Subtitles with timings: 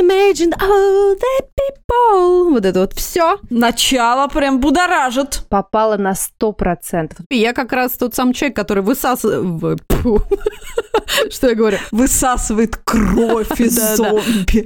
[0.00, 2.50] Imagine all the people.
[2.52, 3.38] Вот это вот все.
[3.50, 5.44] Начало прям будоражит.
[5.50, 7.26] Попало на сто процентов.
[7.28, 9.82] Я как раз тот сам человек, который высасывает...
[11.30, 11.78] Что я говорю?
[11.90, 14.64] Высасывает кровь из зомби.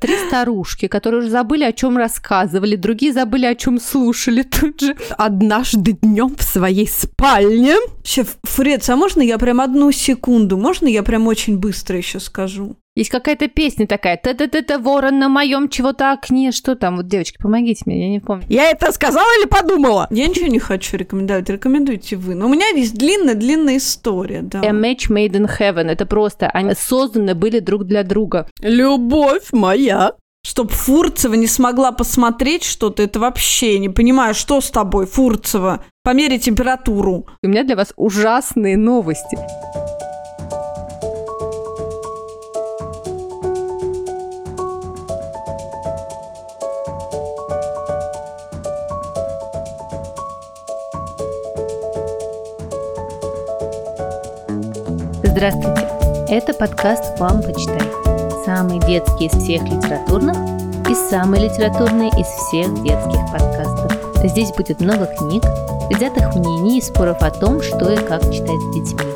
[0.00, 4.96] Три старушки, которые уже забыли, о чем рассказывали, другие забыли, о чем слушали тут же.
[5.10, 7.74] Однажды днем в своей спальне.
[8.02, 10.56] Сейчас, Фрец, а можно я прям одну секунду?
[10.56, 12.76] Можно я прям очень быстро еще скажу?
[12.98, 16.96] Есть какая-то песня такая, та-та-та-та, ворон на моем чего-то окне, что там?
[16.96, 18.44] Вот, девочки, помогите мне, я не помню.
[18.48, 20.08] Я это сказала или подумала?
[20.10, 22.34] Я ничего не хочу рекомендовать, рекомендуйте вы.
[22.34, 24.62] Но у меня есть длинная-длинная история, да.
[24.62, 28.48] A match made in heaven, это просто, они созданы были друг для друга.
[28.62, 30.14] Любовь моя.
[30.44, 35.84] Чтоб Фурцева не смогла посмотреть что-то, это вообще не понимаю, что с тобой, Фурцева.
[36.02, 37.28] Померить температуру.
[37.44, 39.38] У меня для вас ужасные новости.
[55.38, 55.88] Здравствуйте!
[56.30, 57.80] Это подкаст «Вам почитай».
[58.44, 60.36] Самый детский из всех литературных
[60.90, 63.92] и самый литературный из всех детских подкастов.
[64.24, 65.44] Здесь будет много книг,
[65.94, 69.12] взятых мнений и споров о том, что и как читать с детьми.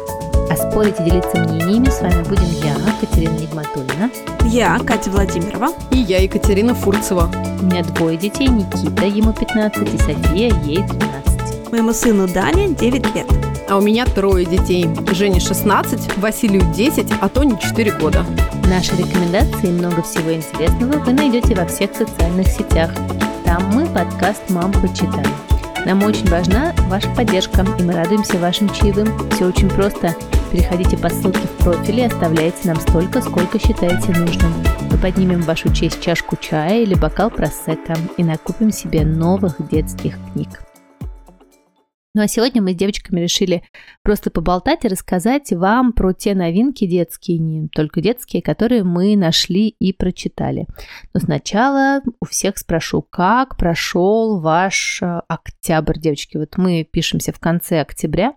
[0.49, 4.11] А спорить и делиться мнениями с вами будем я, Катерина Нигматуллина.
[4.45, 5.71] Я, Катя Владимирова.
[5.91, 7.29] И я, Екатерина Фурцева.
[7.61, 11.73] У меня двое детей, Никита, ему 15, и София, ей 12.
[11.73, 13.42] Моему сыну Дане 9 лет.
[13.73, 14.87] А у меня трое детей.
[15.13, 18.23] Жене 16, Василию 10, а Тоне 4 года.
[18.69, 22.91] Наши рекомендации и много всего интересного вы найдете во всех социальных сетях.
[23.47, 25.25] Там мы подкаст «Мам, почитаем».
[25.87, 29.09] Нам очень важна ваша поддержка, и мы радуемся вашим чаевым.
[29.31, 30.15] Все очень просто.
[30.51, 34.53] Переходите по ссылке в профиле и оставляйте нам столько, сколько считаете нужным.
[34.91, 40.19] Мы поднимем в вашу честь чашку чая или бокал просека и накупим себе новых детских
[40.31, 40.61] книг.
[42.15, 43.63] Ну а сегодня мы с девочками решили
[44.03, 49.69] просто поболтать и рассказать вам про те новинки детские, не только детские, которые мы нашли
[49.69, 50.67] и прочитали.
[51.15, 56.37] Но сначала у всех спрошу, как прошел ваш э, октябрь, девочки?
[56.37, 58.35] Вот мы пишемся в конце октября,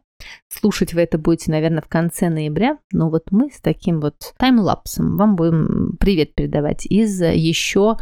[0.48, 5.18] Слушать вы это будете, наверное, в конце ноября, но вот мы с таким вот таймлапсом
[5.18, 7.98] вам будем привет передавать из еще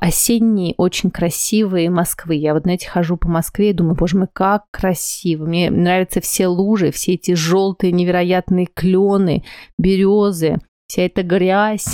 [0.00, 2.36] осенние, очень красивые Москвы.
[2.36, 5.46] Я вот, знаете, хожу по Москве и думаю, боже мой, как красиво.
[5.46, 9.44] Мне нравятся все лужи, все эти желтые невероятные клены,
[9.78, 11.88] березы, вся эта грязь.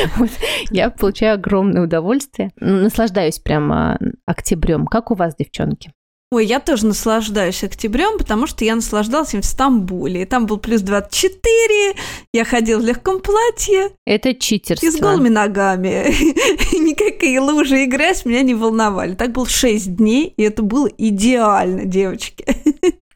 [0.70, 2.50] Я получаю огромное удовольствие.
[2.60, 4.86] Наслаждаюсь прямо октябрем.
[4.86, 5.92] Как у вас, девчонки?
[6.30, 10.22] Ой, я тоже наслаждаюсь октябрем, потому что я наслаждалась им в Стамбуле.
[10.22, 11.94] И там был плюс 24,
[12.34, 13.92] я ходила в легком платье.
[14.04, 14.86] Это читерство.
[14.86, 16.12] И с голыми ногами.
[16.78, 19.14] Никакие лужи и грязь меня не волновали.
[19.14, 22.44] Так был 6 дней, и это было идеально, девочки.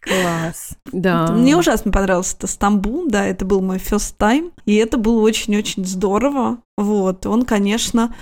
[0.01, 0.71] Класс.
[0.93, 1.29] Да.
[1.33, 5.87] Мне ужасно понравился это Стамбул, да, это был мой first time, и это было очень-очень
[5.87, 6.59] здорово.
[6.77, 8.15] Вот, он, конечно,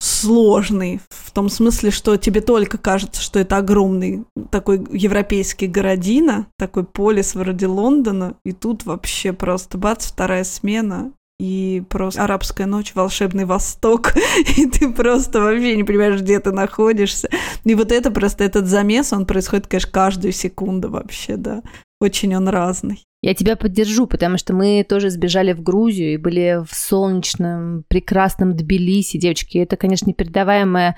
[0.00, 6.84] сложный, в том смысле, что тебе только кажется, что это огромный такой европейский городина, такой
[6.84, 13.44] полис вроде Лондона, и тут вообще просто бац, вторая смена, и просто арабская ночь, волшебный
[13.44, 14.14] восток,
[14.56, 17.28] и ты просто вообще не понимаешь, где ты находишься.
[17.64, 21.62] И вот это просто, этот замес, он происходит, конечно, каждую секунду вообще, да.
[22.00, 23.07] Очень он разный.
[23.20, 28.56] Я тебя поддержу, потому что мы тоже сбежали в Грузию и были в солнечном, прекрасном
[28.56, 29.58] Тбилиси, девочки.
[29.58, 30.96] Это, конечно, непередаваемое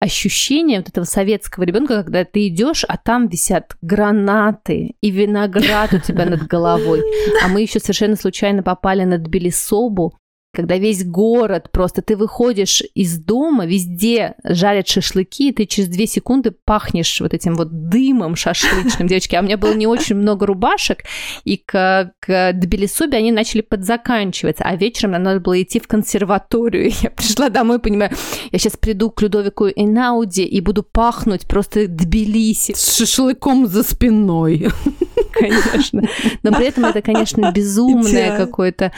[0.00, 5.98] ощущение вот этого советского ребенка, когда ты идешь, а там висят гранаты и виноград у
[5.98, 7.02] тебя над головой.
[7.44, 10.16] А мы еще совершенно случайно попали на Тбилисобу,
[10.52, 16.06] когда весь город просто ты выходишь из дома, везде жарят шашлыки, и ты через две
[16.06, 19.34] секунды пахнешь вот этим вот дымом шашлычным, девочки.
[19.34, 21.04] А у меня было не очень много рубашек,
[21.44, 26.92] и к, к Тбилисубе они начали подзаканчиваться, а вечером нам надо было идти в консерваторию.
[27.02, 28.10] Я пришла домой, понимаю,
[28.50, 32.72] я сейчас приду к Людовику Инауди и буду пахнуть просто Тбилиси.
[32.74, 34.68] С шашлыком за спиной.
[35.32, 36.02] Конечно.
[36.42, 38.92] Но при этом это, конечно, безумное какое-то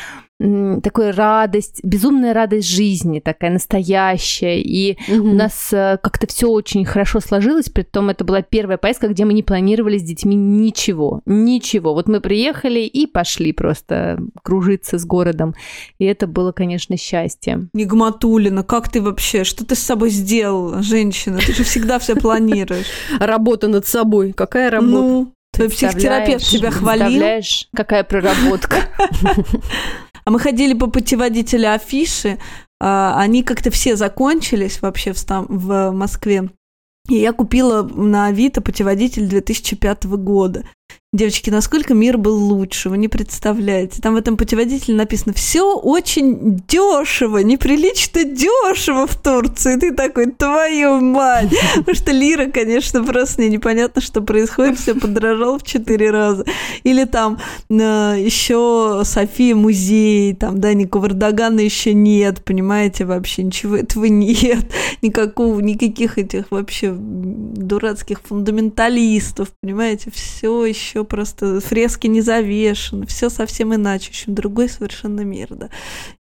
[0.83, 4.61] такой радость, безумная радость жизни, такая настоящая.
[4.61, 5.31] И угу.
[5.31, 9.27] у нас э, как-то все очень хорошо сложилось, при том это была первая поездка, где
[9.27, 11.93] мы не планировали с детьми ничего, ничего.
[11.93, 15.55] Вот мы приехали и пошли просто кружиться с городом.
[15.99, 17.69] И это было, конечно, счастье.
[17.75, 21.39] Нигматулина, как ты вообще, что ты с собой сделала, женщина?
[21.39, 22.87] Ты же всегда все планируешь.
[23.19, 24.33] Работа над собой.
[24.33, 24.93] Какая работа?
[24.93, 27.07] Ну, Твой психотерапевт тебя хвалил.
[27.07, 28.77] Представляешь, какая проработка.
[30.31, 32.39] А мы ходили по путеводителю афиши,
[32.81, 36.51] а, они как-то все закончились вообще в, Стам- в Москве.
[37.09, 40.63] И я купила на Авито путеводитель 2005 года.
[41.13, 44.01] Девочки, насколько мир был лучше, вы не представляете.
[44.01, 49.75] Там в этом путеводителе написано все очень дешево, неприлично дешево в Турции.
[49.75, 51.53] Ты такой, твою мать.
[51.75, 56.45] Потому что лира, конечно, просто непонятно, что происходит, все подорожало в четыре раза.
[56.85, 57.75] Или там э,
[58.17, 64.65] еще София музей, там, да, Эрдогана еще нет, понимаете, вообще ничего этого нет.
[65.03, 73.75] Никакого, никаких этих вообще дурацких фундаменталистов, понимаете, все еще просто фрески не завешены, все совсем
[73.75, 75.69] иначе, общем, другой совершенно мир, да.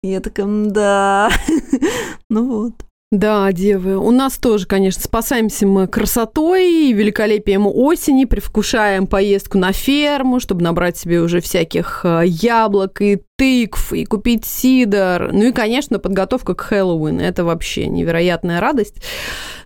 [0.02, 1.30] И я такая, да,
[2.30, 2.88] ну вот.
[3.10, 9.72] Да, девы, у нас тоже, конечно, спасаемся мы красотой и великолепием осени, привкушаем поездку на
[9.72, 15.32] ферму, чтобы набрать себе уже всяких э, яблок и тыкв, и купить сидор.
[15.32, 17.22] Ну и, конечно, подготовка к Хэллоуину.
[17.22, 18.96] Это вообще невероятная радость.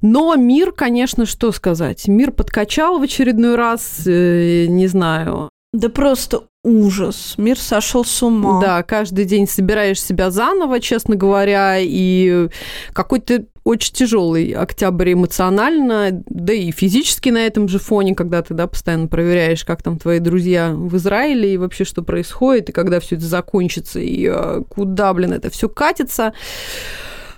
[0.03, 2.07] Но мир, конечно, что сказать?
[2.07, 8.61] Мир подкачал в очередной раз, э, не знаю, Да просто ужас, мир сошел с ума.
[8.61, 12.49] Да, каждый день собираешь себя заново, честно говоря, и
[12.93, 18.67] какой-то очень тяжелый октябрь эмоционально, да и физически на этом же фоне, когда ты да,
[18.67, 23.17] постоянно проверяешь, как там твои друзья в Израиле и вообще что происходит, и когда все
[23.17, 26.33] это закончится, и э, куда, блин, это все катится.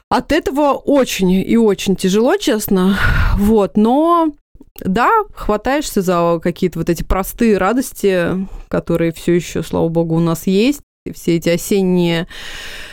[0.09, 2.97] От этого очень и очень тяжело, честно.
[3.37, 4.33] Вот, но
[4.81, 10.47] да, хватаешься за какие-то вот эти простые радости, которые все еще, слава богу, у нас
[10.47, 10.81] есть.
[11.07, 12.27] И все эти осенние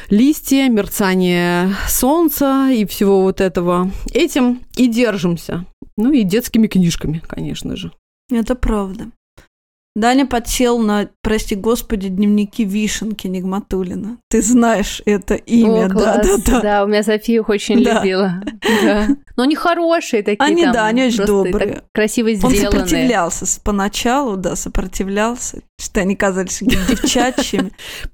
[0.09, 3.89] листья, мерцание солнца и всего вот этого.
[4.13, 5.65] Этим и держимся.
[5.95, 7.93] Ну и детскими книжками, конечно же.
[8.29, 9.11] Это правда.
[9.93, 14.17] Даня подсел на, прости господи, дневники Вишенки Нигматулина.
[14.29, 16.27] Ты знаешь это имя, О, да, класс.
[16.27, 16.61] да, да.
[16.61, 17.95] Да, у меня София их очень Да.
[17.99, 18.41] любила.
[18.83, 19.07] Да.
[19.35, 20.37] Но они хорошие такие.
[20.45, 21.81] Они, там, да, они очень добрые.
[21.93, 22.61] красиво Он сделанные.
[22.71, 27.71] сопротивлялся с- поначалу, да, сопротивлялся, что они казались девчачьими.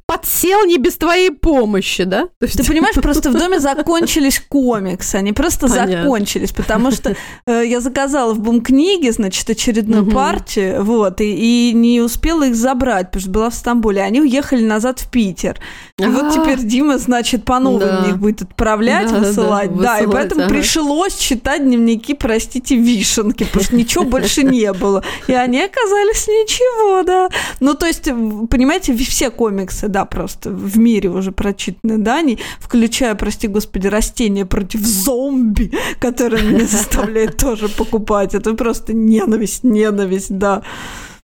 [0.07, 2.29] Подсел не без твоей помощи, да?
[2.39, 6.03] Ты понимаешь, просто в доме закончились комиксы, они просто Понятно.
[6.03, 7.15] закончились, потому что
[7.45, 11.33] э, я заказала в бум-книге, значит, очередную партию, вот, и,
[11.66, 14.01] и не успела их забрать, потому что была в Стамбуле.
[14.01, 15.59] Они уехали назад в Питер.
[15.99, 16.31] И вот А.
[16.31, 18.05] теперь Дима, значит, по новым Да.
[18.09, 19.75] их будет отправлять, Да, да, высылать.
[19.77, 20.49] Да, и поэтому ага.
[20.53, 25.03] пришлось читать дневники, простите, вишенки, потому что ничего больше не было.
[25.27, 27.29] И они оказались ничего, да.
[27.59, 33.47] Ну, то есть, понимаете, все комиксы, да, просто в мире уже прочитаны Дани, включая, прости
[33.47, 38.35] господи, растения против зомби, которые меня заставляют тоже покупать.
[38.35, 40.61] Это просто ненависть, ненависть, да.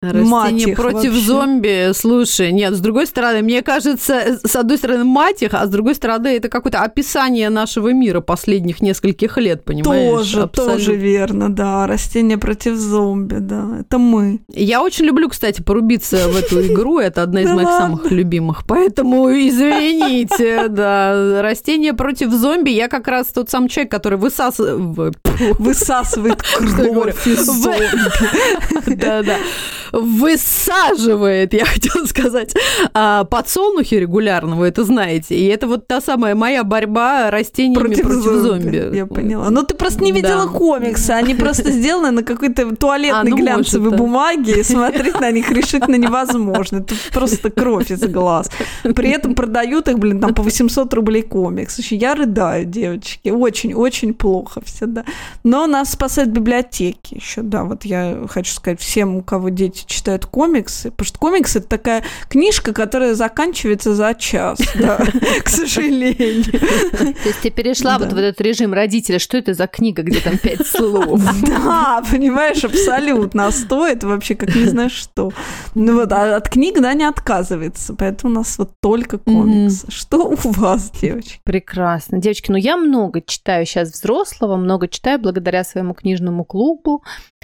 [0.03, 1.27] Мать Растение их против вообще.
[1.27, 5.69] зомби, слушай, нет, с другой стороны, мне кажется, с одной стороны, мать их, а с
[5.69, 10.11] другой стороны, это какое-то описание нашего мира последних нескольких лет, понимаешь?
[10.11, 10.75] Тоже, Абсолютно.
[10.75, 11.87] тоже верно, да.
[11.87, 13.81] Растения против зомби, да.
[13.81, 14.41] Это мы.
[14.49, 19.29] Я очень люблю, кстати, порубиться в эту игру, это одна из моих самых любимых, поэтому
[19.31, 21.43] извините, да.
[21.43, 25.19] Растение против зомби, я как раз тот самый человек, который высасывает...
[25.59, 27.85] Высасывает кровь из зомби.
[28.97, 29.37] Да-да.
[29.93, 32.55] Высаживает, я хотела сказать,
[32.95, 35.35] а, подсолнухи регулярно, вы это знаете.
[35.35, 38.97] И это вот та самая моя борьба растениями против, зомби.
[38.97, 39.51] Я поняла.
[39.51, 40.53] Но ты просто не видела Да.
[40.53, 41.11] комиксы.
[41.11, 45.51] Они просто сделаны на какой-то туалетной А, ну, глянцевой может, бумаге, и смотреть на них
[45.51, 46.79] решительно невозможно.
[46.79, 48.51] Это просто кровь из глаз.
[48.83, 51.79] При этом продают их, блин, там по 800 рублей комикс.
[51.91, 53.31] Я рыдаю, девочки.
[53.31, 55.05] Очень-очень плохо всегда.
[55.45, 57.65] Но нас спасают библиотеки еще, да.
[57.65, 62.05] Вот я хочу сказать всем, у кого дети читают комиксы, потому что комикс это такая
[62.29, 64.59] книжка, которая заканчивается за час,
[65.45, 66.45] к сожалению.
[66.45, 69.19] То есть ты перешла вот в этот режим родителя.
[69.19, 71.21] Что это за книга, где там пять слов?
[71.51, 73.47] Да, понимаешь, абсолютно.
[73.47, 75.33] А стоит вообще как не знаешь что.
[75.75, 77.95] Ну вот, а от книг, да, не отказывается.
[77.95, 79.91] Поэтому у нас вот только комиксы.
[79.91, 81.41] Что у вас, девочки?
[81.45, 82.19] Прекрасно.
[82.19, 87.03] Девочки, ну я много читаю сейчас взрослого, много читаю благодаря своему книжному клубу.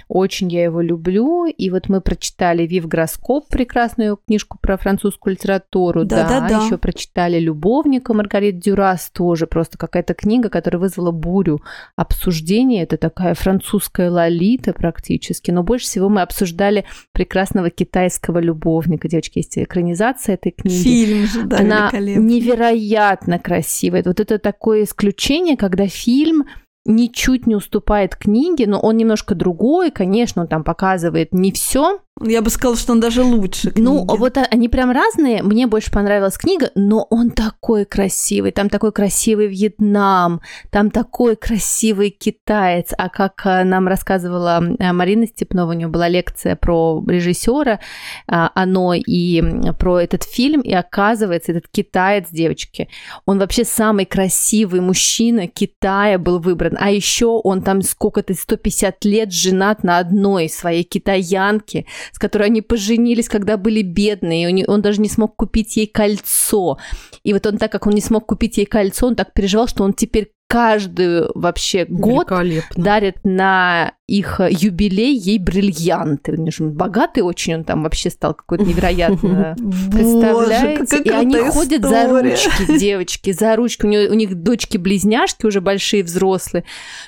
[0.09, 1.47] Очень я его люблю.
[1.47, 6.05] И вот мы прочитали Вив Гроскоп, прекрасную книжку про французскую литературу.
[6.05, 6.65] Да-да-да.
[6.65, 11.61] еще прочитали Любовника Маргарит Дюрас, тоже просто какая-то книга, которая вызвала бурю
[11.97, 12.83] обсуждения.
[12.83, 15.50] Это такая французская лолита практически.
[15.50, 19.09] Но больше всего мы обсуждали прекрасного китайского любовника.
[19.09, 20.83] Девочки, есть экранизация этой книги.
[20.83, 24.03] Фильм же, да, Она невероятно красивая.
[24.05, 26.45] Вот это такое исключение, когда фильм
[26.87, 32.41] ничуть не уступает книге, но он немножко другой, конечно, он там показывает не все, Я
[32.41, 33.71] бы сказала, что он даже лучше.
[33.73, 33.85] Книги.
[33.85, 35.43] Ну, вот они прям разные.
[35.43, 38.53] Мне больше понравилась книга, но он такой красивый.
[38.53, 42.95] Там такой красивый Вьетнам, там такой красивый китаец.
[42.97, 47.81] А как э, нам рассказывала э, Марина Степнова, у нее была лекция про режиссера,
[48.27, 49.43] а, оно и
[49.79, 52.89] про этот фильм, и оказывается, этот китаец, девочки,
[53.27, 56.79] он вообще самый красивый мужчина Китая был выбран.
[56.81, 62.63] А еще он там сколько-то, 150 лет женат на одной своей китаянке, с которой они
[62.63, 66.79] поженились, когда были бедные, и он даже не смог купить ей кольцо.
[67.25, 69.85] И вот он, так как он не смог купить ей кольцо, он так переживал, что
[69.85, 72.31] он теперь каждый вообще год
[72.77, 76.37] дарит на их юбилей ей бриллианты.
[76.39, 79.57] Он же богатый очень, он там вообще стал какой-то невероятно.
[79.93, 81.03] Представляете?
[81.03, 83.87] И они ходят за ручки, девочки, за ручки.
[83.87, 86.65] У них дочки-близняшки уже большие, взрослые.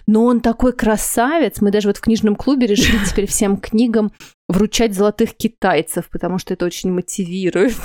[0.06, 1.60] Но он такой красавец.
[1.60, 4.10] Мы даже вот в книжном клубе решили теперь всем книгам
[4.48, 7.76] вручать золотых китайцев, потому что это очень мотивирует.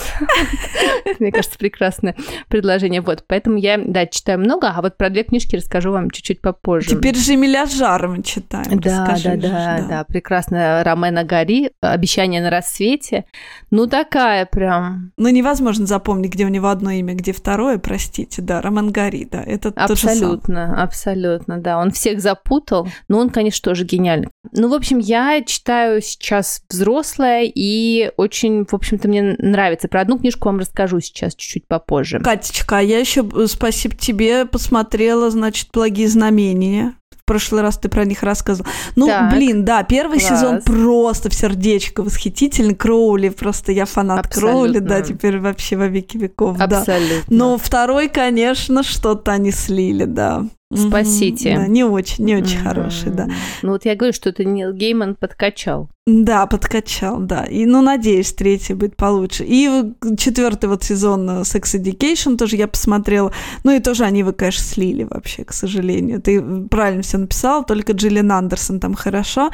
[1.19, 2.15] Мне кажется, прекрасное
[2.47, 3.01] предложение.
[3.01, 6.91] Вот, поэтому я, да, читаю много, а вот про две книжки расскажу вам чуть-чуть попозже.
[6.91, 7.33] Теперь же
[7.65, 8.79] Жарова читаем.
[8.79, 10.83] Да, да, да, да, прекрасно.
[10.83, 13.25] Ромена Гори, «Обещание на рассвете».
[13.69, 15.11] Ну, такая прям...
[15.17, 19.43] Ну, невозможно запомнить, где у него одно имя, где второе, простите, да, Роман Гори, да,
[19.43, 21.77] это Абсолютно, абсолютно, да.
[21.77, 24.29] Он всех запутал, но он, конечно, тоже гениальный.
[24.51, 29.87] Ну, в общем, я читаю сейчас взрослая и очень, в общем-то, мне нравится.
[29.87, 32.19] Про одну книжку вам расскажу сейчас чуть-чуть попозже.
[32.19, 36.95] Катечка, а я еще, спасибо тебе, посмотрела, значит, «Благие знамения».
[37.11, 38.69] В прошлый раз ты про них рассказывал.
[38.97, 40.29] Ну, так, блин, да, первый класс.
[40.29, 42.75] сезон просто в сердечко восхитительный.
[42.75, 44.51] Кроули, просто я фанат Абсолютно.
[44.51, 46.59] Кроули, да, теперь вообще во веки веков.
[46.59, 47.23] Абсолютно.
[47.27, 47.35] Да.
[47.35, 50.43] Но второй, конечно, что-то они слили, да.
[50.75, 51.55] Спасите.
[51.55, 52.63] Да, не очень, не очень mm-hmm.
[52.63, 53.27] хороший, да.
[53.61, 55.89] Ну вот я говорю, что это Нил Гейман подкачал.
[56.05, 57.45] Да, подкачал, да.
[57.45, 59.45] И, ну, надеюсь, третий будет получше.
[59.47, 63.31] И четвертый вот сезон э, Sex Education тоже я посмотрела.
[63.63, 66.21] Ну, и тоже они его, конечно, слили вообще, к сожалению.
[66.21, 69.49] Ты правильно все написал, только Джиллиан Андерсон там хорошо.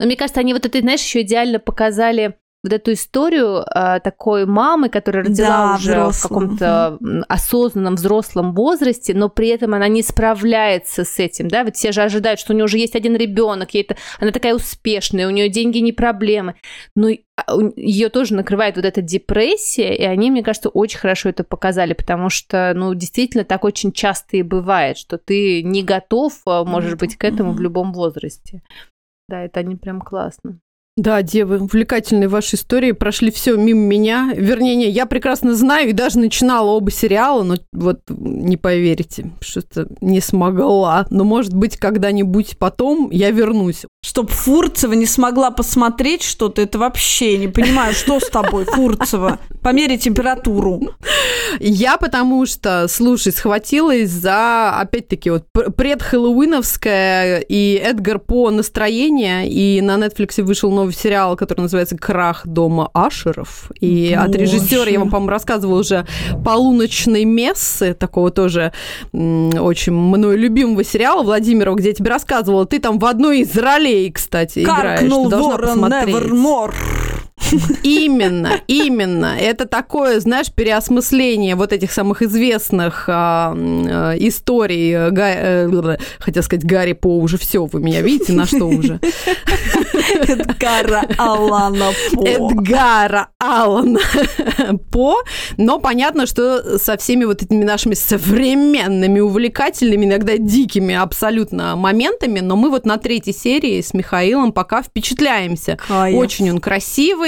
[0.00, 4.46] Но мне кажется, они вот это, знаешь, еще идеально показали вот эту историю э, такой
[4.46, 6.12] мамы, которая родила да, уже взрослым.
[6.12, 11.76] в каком-то осознанном взрослом возрасте, но при этом она не справляется с этим, да, ведь
[11.76, 15.28] все же ожидают, что у нее уже есть один ребенок, ей это, она такая успешная,
[15.28, 16.54] у нее деньги не проблемы,
[16.96, 21.44] но а, ее тоже накрывает вот эта депрессия, и они, мне кажется, очень хорошо это
[21.44, 26.64] показали, потому что, ну, действительно, так очень часто и бывает, что ты не готов, а,
[26.64, 28.62] можешь быть, к этому в любом возрасте.
[29.28, 30.60] Да, это они прям классно.
[30.96, 34.30] Да, девы, увлекательные ваши истории прошли все мимо меня.
[34.36, 39.88] Вернее, не, я прекрасно знаю и даже начинала оба сериала, но вот не поверите, что-то
[40.00, 41.06] не смогла.
[41.10, 43.86] Но, может быть, когда-нибудь потом я вернусь.
[44.04, 49.40] Чтоб Фурцева не смогла посмотреть что-то, это вообще не понимаю, что с тобой, Фурцева.
[49.62, 50.80] Померяй температуру.
[51.58, 59.96] Я потому что, слушай, схватилась за, опять-таки, вот предхэллоуиновское и Эдгар По настроение, и на
[59.96, 63.70] Netflix вышел новый сериал, который называется «Крах дома Ашеров».
[63.80, 64.28] И Боже.
[64.28, 66.06] от режиссера, я вам, по-моему, рассказывала уже
[66.44, 68.72] «Полуночной мессы», такого тоже
[69.12, 74.10] очень мною любимого сериала Владимира, где я тебе рассказывала, ты там в одной из ролей,
[74.12, 75.00] кстати, играешь.
[75.00, 76.74] Каркнул ворон Невермор.
[77.82, 79.36] Именно, именно.
[79.38, 85.10] Это такое, знаешь, переосмысление вот этих самых известных а, а, историй.
[85.10, 89.00] Га, э, хотел сказать Гарри По уже все, вы меня видите, на что уже?
[90.28, 92.26] Эдгара Алана По.
[92.26, 94.00] Эдгара Алана
[94.90, 95.16] По.
[95.56, 102.56] Но понятно, что со всеми вот этими нашими современными, увлекательными, иногда дикими абсолютно моментами, но
[102.56, 105.78] мы вот на третьей серии с Михаилом пока впечатляемся.
[105.86, 106.16] Кайф.
[106.16, 107.23] Очень он красивый.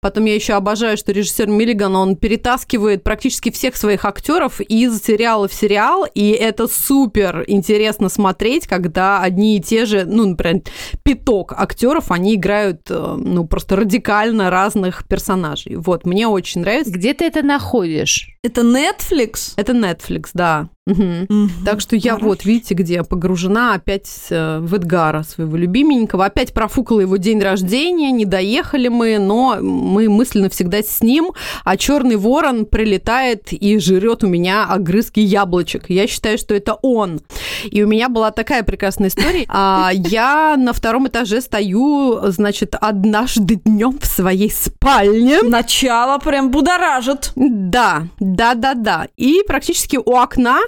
[0.00, 5.48] Потом я еще обожаю, что режиссер Миллиган, он перетаскивает практически всех своих актеров из сериала
[5.48, 10.62] в сериал, и это супер интересно смотреть, когда одни и те же, ну, например,
[11.02, 15.76] пяток актеров, они играют, э, ну, просто радикально разных персонажей.
[15.76, 16.92] Вот, мне очень нравится.
[16.92, 18.28] Где ты это находишь?
[18.42, 19.52] Это Netflix?
[19.56, 20.68] Это Netflix, да.
[20.84, 21.02] Угу.
[21.28, 21.48] Угу.
[21.64, 22.26] Так что я Хорошо.
[22.26, 26.24] вот, видите, где погружена опять э, в Эдгара, своего любименького.
[26.24, 31.32] Опять профукала его день рождения, не доехали мы, но мы мысленно всегда с ним,
[31.64, 35.88] а черный ворон прилетает и жрет у меня огрызки яблочек.
[35.88, 37.20] Я считаю, что это он.
[37.64, 39.44] И у меня была такая прекрасная история.
[39.48, 45.42] А, я на втором этаже стою, значит, однажды днем в своей спальне.
[45.42, 47.30] Начало прям будоражит.
[47.36, 49.06] Да, да, да, да.
[49.16, 50.58] И практически у окна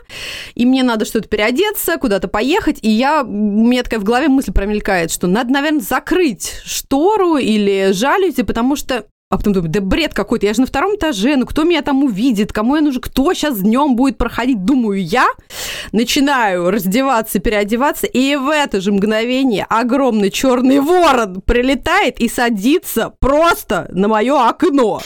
[0.54, 4.52] и мне надо что-то переодеться, куда-то поехать, и я, у меня такая в голове мысль
[4.52, 10.14] промелькает, что надо, наверное, закрыть штору или жалюзи, потому что а потом думаю, да бред
[10.14, 13.34] какой-то, я же на втором этаже, ну кто меня там увидит, кому я нужен, кто
[13.34, 15.26] сейчас днем будет проходить, думаю я.
[15.90, 23.88] Начинаю раздеваться, переодеваться, и в это же мгновение огромный черный ворон прилетает и садится просто
[23.90, 25.00] на мое окно.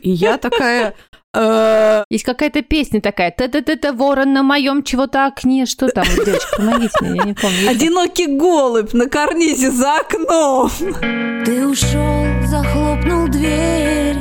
[0.00, 0.94] И я такая,
[1.32, 7.16] Есть какая-то песня такая, та-та-та-та, ворон на моем чего-то окне, что там, девочка, помогите мне,
[7.18, 7.68] я не помню.
[7.70, 10.70] Одинокий голубь на карнизе за окном.
[11.44, 14.16] Ты ушел, захлопнул дверь,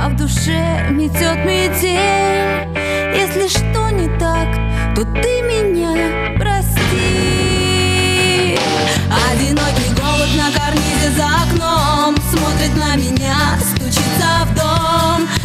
[0.00, 2.66] а в душе метет метель.
[3.14, 4.48] Если что не так,
[4.96, 6.98] то ты меня прости.
[9.30, 13.58] Одинокий голубь на карнизе за окном смотрит на меня.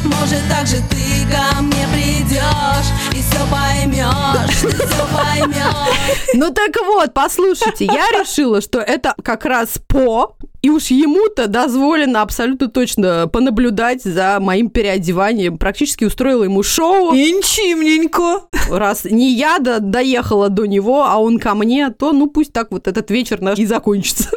[0.03, 6.25] Может, так же ты ко мне придешь и все поймешь, ты все поймешь.
[6.33, 12.21] Ну так вот, послушайте, я решила, что это как раз по, и уж ему-то дозволено
[12.21, 15.57] абсолютно точно понаблюдать за моим переодеванием.
[15.57, 17.13] Практически устроила ему шоу.
[17.13, 18.47] Инчимненько.
[18.69, 22.71] Раз не я до доехала до него, а он ко мне, то ну пусть так
[22.71, 24.29] вот этот вечер наш и закончится.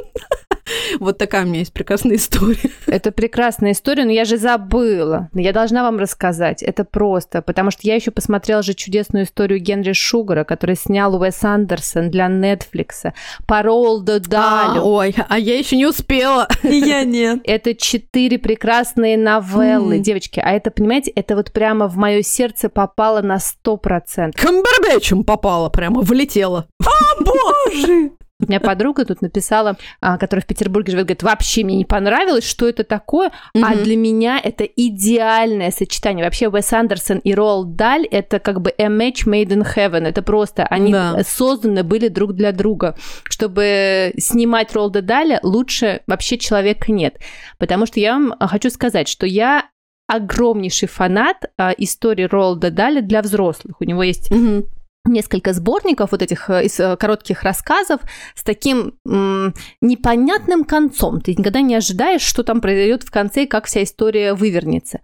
[0.99, 2.71] Вот такая у меня есть прекрасная история.
[2.87, 5.29] Это прекрасная история, но я же забыла.
[5.35, 6.63] Я должна вам рассказать.
[6.63, 11.43] Это просто, потому что я еще посмотрела же чудесную историю Генри Шугара, который снял Уэс
[11.45, 13.13] Андерсон для Netflix
[13.47, 14.81] по Ролду Далю.
[14.81, 16.49] А, ой, а я еще не успела.
[16.63, 17.41] И я нет.
[17.45, 20.41] Это четыре прекрасные новеллы, девочки.
[20.41, 24.41] А это, понимаете, это вот прямо в мое сердце попало на сто процентов.
[24.41, 26.67] Камбербэтчем попала, прямо влетела.
[27.21, 28.13] Боже!
[28.43, 32.45] У меня подруга тут написала, а, которая в Петербурге живет, говорит, вообще мне не понравилось,
[32.45, 33.83] что это такое, а Мгм.
[33.85, 36.25] для меня это идеальное сочетание.
[36.25, 40.07] Вообще Уэс Андерсон и Роald Даль это как бы a match made in heaven.
[40.07, 41.23] Это просто они Да.
[41.25, 42.97] созданы были друг для друга.
[43.25, 47.19] Чтобы снимать Ролда Даля, лучше вообще человека нет.
[47.59, 49.67] Потому что я вам хочу сказать, что я
[50.09, 53.77] огромнейший фанат а, истории Ролда Даля для взрослых.
[53.81, 54.65] У него есть Мгм.
[55.05, 58.01] Несколько сборников вот этих э, из э, коротких рассказов
[58.35, 61.21] с таким м, непонятным концом.
[61.21, 65.01] Ты никогда не ожидаешь, что там произойдет в конце и как вся история вывернется.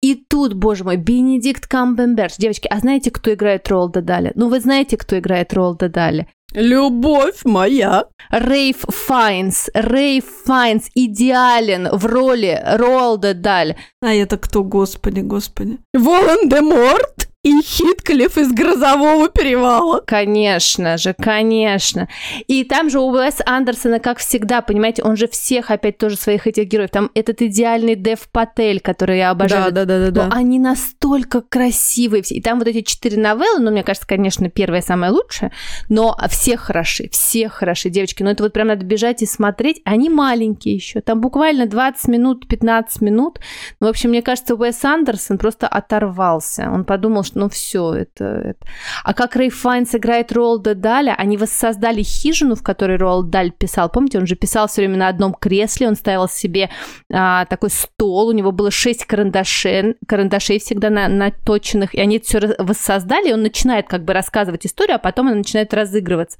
[0.00, 2.36] И тут, боже мой, Бенедикт Камбербэтч.
[2.38, 4.32] Девочки, а знаете, кто играет Ролда Даля?
[4.34, 6.26] Ну, вы знаете, кто играет Ролда Даля?
[6.54, 8.04] Любовь моя.
[8.30, 9.70] Рейф Файнс.
[9.74, 13.76] Рейф Файнс идеален в роли Ролда Даля.
[14.02, 15.78] А это кто, господи, господи.
[15.94, 20.00] Волан-де-Морт и Хитклифф из Грозового перевала.
[20.06, 22.08] Конечно же, конечно.
[22.46, 26.46] И там же у Уэса Андерсона, как всегда, понимаете, он же всех опять тоже своих
[26.46, 26.90] этих героев.
[26.90, 29.72] Там этот идеальный Дев Патель, который я обожаю.
[29.72, 30.36] Да, да, да, да, Но да.
[30.36, 32.36] они настолько красивые все.
[32.36, 35.50] И там вот эти четыре новеллы, ну, мне кажется, конечно, первая самая лучшая,
[35.88, 38.22] но все хороши, все хороши, девочки.
[38.22, 39.82] Но это вот прям надо бежать и смотреть.
[39.84, 41.00] Они маленькие еще.
[41.00, 43.40] Там буквально 20 минут, 15 минут.
[43.80, 46.70] Ну, в общем, мне кажется, Уэс Андерсон просто оторвался.
[46.72, 48.66] Он подумал, что ну все, это, это...
[49.04, 53.90] А как Рэй Файнс играет Роалда Даля, они воссоздали хижину, в которой Роалд Даль писал.
[53.90, 56.70] Помните, он же писал все время на одном кресле, он ставил себе
[57.12, 62.26] а, такой стол, у него было шесть карандашей, карандашей всегда на, наточенных, и они это
[62.26, 66.38] все воссоздали, и он начинает как бы рассказывать историю, а потом она начинает разыгрываться.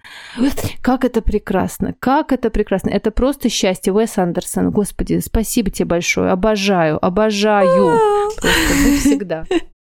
[0.83, 2.90] Как это прекрасно, как это прекрасно.
[2.90, 3.92] Это просто счастье.
[3.92, 7.98] Уэс Андерсон, господи, спасибо тебе большое, обожаю, обожаю.
[8.37, 9.44] Просто вы всегда.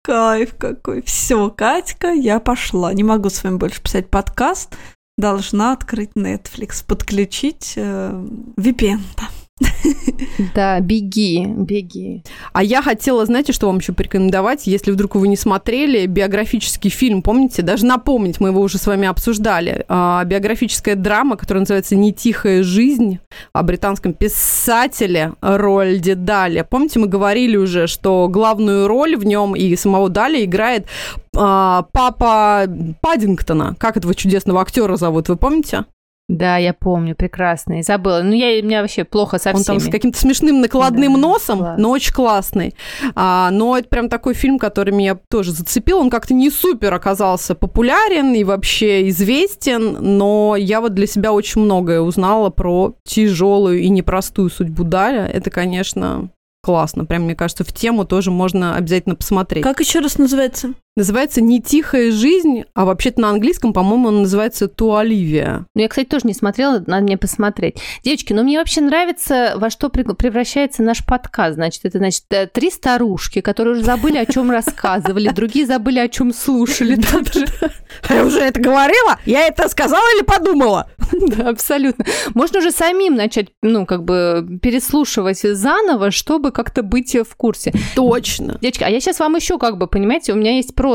[0.07, 1.01] Кайф какой.
[1.01, 2.93] Все, Катька, я пошла.
[2.93, 4.73] Не могу с вами больше писать подкаст.
[5.17, 9.01] Должна открыть Netflix, подключить э, VPN.
[9.17, 9.27] там.
[10.53, 12.23] Да, беги, беги.
[12.53, 17.21] А я хотела, знаете, что вам еще порекомендовать, если вдруг вы не смотрели, биографический фильм,
[17.21, 22.13] помните, даже напомнить, мы его уже с вами обсуждали, а, биографическая драма, которая называется «Не
[22.13, 23.19] тихая жизнь»,
[23.53, 26.63] о британском писателе Рольде Дале.
[26.63, 30.87] Помните, мы говорили уже, что главную роль в нем и самого Дали играет
[31.35, 32.65] а, папа
[33.01, 33.75] Паддингтона.
[33.79, 35.85] Как этого чудесного актера зовут, вы помните?
[36.29, 37.83] Да, я помню, прекрасный.
[37.83, 38.21] Забыла.
[38.21, 39.91] Ну, я, у меня вообще плохо со Он там с всеми.
[39.91, 41.79] каким-то смешным накладным Да, носом, класс.
[41.79, 42.75] но очень классный.
[43.15, 45.99] А, но это прям такой фильм, который меня тоже зацепил.
[45.99, 51.61] Он как-то не супер оказался популярен и вообще известен, но я вот для себя очень
[51.61, 55.25] многое узнала про тяжелую и непростую судьбу Даля.
[55.27, 56.29] Это, конечно,
[56.61, 57.05] классно.
[57.05, 59.63] Прям, мне кажется, в тему тоже можно обязательно посмотреть.
[59.63, 60.73] Как еще раз называется?
[60.97, 65.67] Называется «Не тихая жизнь», а вообще-то на английском, по-моему, он называется «Туоливия».
[65.75, 67.77] Ну, я, кстати, тоже не смотрела, надо мне посмотреть.
[68.03, 71.53] Девочки, ну мне вообще нравится, во что превращается наш подкаст.
[71.53, 76.07] Значит, это, значит, э, три старушки, которые уже забыли, о чем рассказывали, другие забыли, о
[76.07, 76.97] чем слушали.
[78.09, 79.19] Я уже это говорила?
[79.25, 80.89] Я это сказала или подумала?
[81.11, 82.05] Да, абсолютно.
[82.33, 87.71] Можно уже самим начать, ну, как бы переслушивать заново, чтобы как-то быть в курсе.
[87.95, 88.57] Точно.
[88.61, 90.86] Девочки, а я сейчас вам еще как бы, понимаете, у меня есть просто,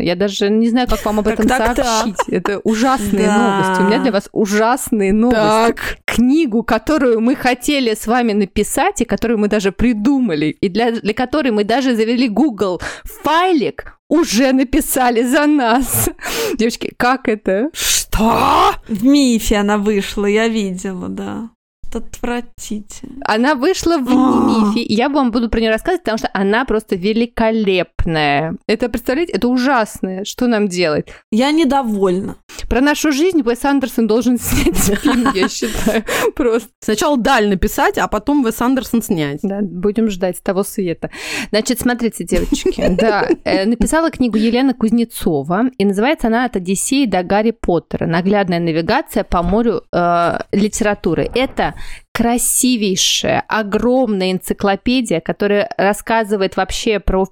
[0.00, 1.86] я даже не знаю, как вам об этом Так, так, так.
[1.86, 2.28] сообщить.
[2.28, 3.38] Это ужасные Да.
[3.62, 3.82] новости.
[3.82, 5.40] У меня для вас ужасные новости.
[5.40, 5.96] Так.
[6.04, 11.14] Книгу, которую мы хотели с вами написать, и которую мы даже придумали, и для, для
[11.14, 16.08] которой мы даже завели Google файлик, уже написали за нас.
[16.56, 17.70] Девочки, как это?
[17.72, 18.72] Что?
[18.88, 21.50] В мифе она вышла, я видела, да.
[21.94, 23.22] Отвратительно.
[23.24, 24.70] Она вышла в А.
[24.70, 28.56] мифе, и я вам буду про нее рассказывать, потому что она просто великолепная.
[28.66, 30.24] Это, представляете, это ужасное.
[30.24, 31.08] Что нам делать?
[31.30, 32.36] Я недовольна.
[32.68, 36.04] Про нашу жизнь Уэс Андерсон должен снять фильм, я считаю.
[36.34, 36.68] Просто.
[36.80, 39.40] Сначала Даль написать, а потом Вес Андерсон снять.
[39.42, 41.10] Да, будем ждать того света.
[41.50, 47.22] Значит, смотрите, девочки, да, э, написала книгу Елена Кузнецова, и называется она «От Одиссеи до
[47.22, 48.06] Гарри Поттера.
[48.06, 51.30] Наглядная навигация по морю э, литературы».
[51.34, 51.74] Это
[52.20, 57.26] красивейшая, огромная энциклопедия, которая рассказывает вообще про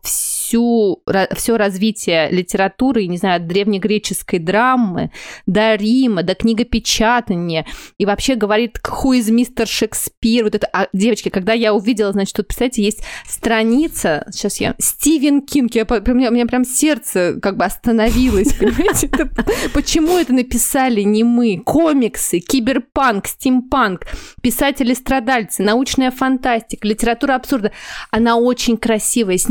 [0.49, 1.03] всю,
[1.37, 5.11] все развитие литературы, не знаю, от древнегреческой драмы
[5.47, 7.67] до Рима, до книгопечатания,
[7.99, 12.35] и вообще говорит, who is мистер Шекспир, вот это, а, девочки, когда я увидела, значит,
[12.35, 17.39] тут, представляете, есть страница, сейчас я, Стивен Кинг, я, у, меня, у меня прям сердце
[17.43, 19.11] как бы остановилось, понимаете,
[19.75, 24.07] почему это написали не мы, комиксы, киберпанк, стимпанк,
[24.41, 27.73] писатели-страдальцы, научная фантастика, литература абсурда,
[28.11, 29.49] она очень красивая, с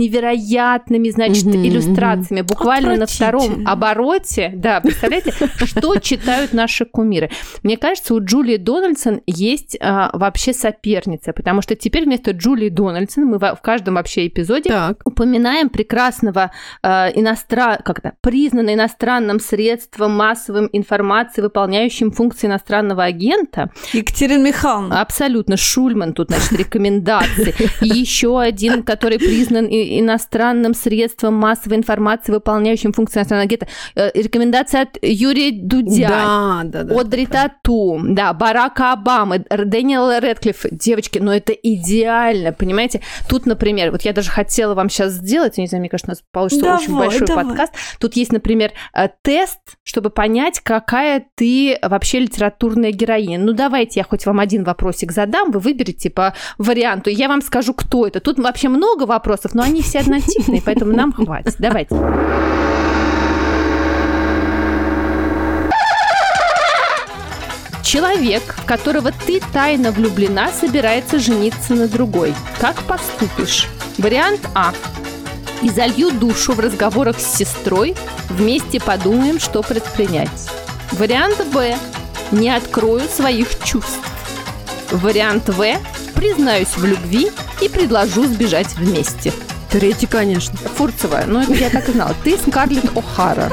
[0.89, 1.65] невероятными, значит, мгм.
[1.65, 5.33] иллюстрациями, буквально на втором обороте, да, представляете,
[5.65, 7.29] что читают наши кумиры.
[7.63, 13.25] Мне кажется, у Джулии Дональдсон есть а, вообще соперница, потому что теперь вместо Джулии Дональдсон
[13.25, 15.01] мы в каждом вообще эпизоде Так.
[15.05, 16.51] упоминаем прекрасного
[16.83, 17.77] э, иностран...
[17.83, 23.71] как это, признанно иностранным средством массовой информации, выполняющим функции иностранного агента.
[23.93, 25.01] Екатерина Михайловна.
[25.01, 25.57] Абсолютно.
[25.57, 27.55] Шульман тут, значит, рекомендации.
[27.81, 33.67] Еще один, который признан иностранным средством массовой информации, выполняющим функции иностранного агента.
[33.95, 36.07] Э, Рекомендация от Юрия Дудя.
[36.07, 36.99] Да, да, да.
[36.99, 40.69] Одри Тату, да, Барака Обамы, Дэниела Редклиффа.
[40.71, 43.01] Девочки, ну это идеально, понимаете?
[43.29, 46.13] Тут, например, вот я даже хотела вам сейчас сделать, я не знаю, мне кажется, у
[46.13, 47.45] нас получится Давай, очень большой давай.
[47.45, 47.73] подкаст.
[47.99, 53.39] Тут есть, например, э, тест, чтобы понять, какая ты вообще литературная героиня.
[53.39, 57.73] Ну давайте я хоть вам один вопросик задам, вы выберете по варианту, я вам скажу,
[57.73, 58.19] кто это.
[58.19, 61.55] Тут вообще много вопросов, но они все однотипные, поэтому нам хватит.
[61.59, 61.95] Давайте.
[67.83, 72.33] Человек, в которого ты тайно влюблена, собирается жениться на другой.
[72.59, 73.67] Как поступишь?
[73.97, 74.73] Вариант А.
[75.61, 77.95] Изолью душу в разговорах с сестрой,
[78.29, 80.49] вместе подумаем, что предпринять.
[80.91, 81.77] Вариант Б.
[82.31, 84.01] Не открою своих чувств.
[84.91, 85.77] Вариант В.
[86.13, 89.31] Признаюсь в любви и предложу сбежать вместе.
[89.69, 90.57] Третий, конечно.
[90.57, 92.15] Фурцева, ну это я так и знала.
[92.23, 93.49] Ты Скарлетт О'Хара.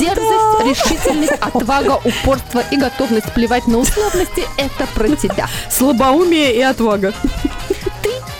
[0.00, 5.46] Дерзость, решительность, отвага, упорство и готовность плевать на условности– это про тебя.
[5.70, 7.12] Слабоумие и отвага.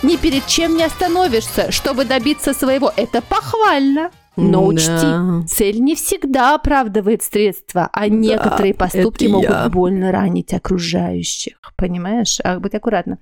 [0.03, 2.93] Ни перед чем не остановишься, чтобы добиться своего.
[2.97, 4.11] Это похвально.
[4.37, 5.43] Но учти, Да.
[5.47, 9.69] цель не всегда оправдывает средства, а некоторые поступки могут я.
[9.69, 11.55] больно ранить окружающих.
[11.77, 12.39] Понимаешь?
[12.43, 13.19] А, будь аккуратна.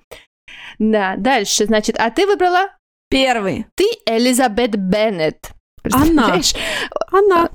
[0.79, 2.69] Да, дальше, значит, а ты выбрала?
[3.13, 3.67] Первый.
[3.75, 5.51] Ты Элизабет Беннет.
[5.83, 6.53] Представляешь?
[7.11, 7.49] Она.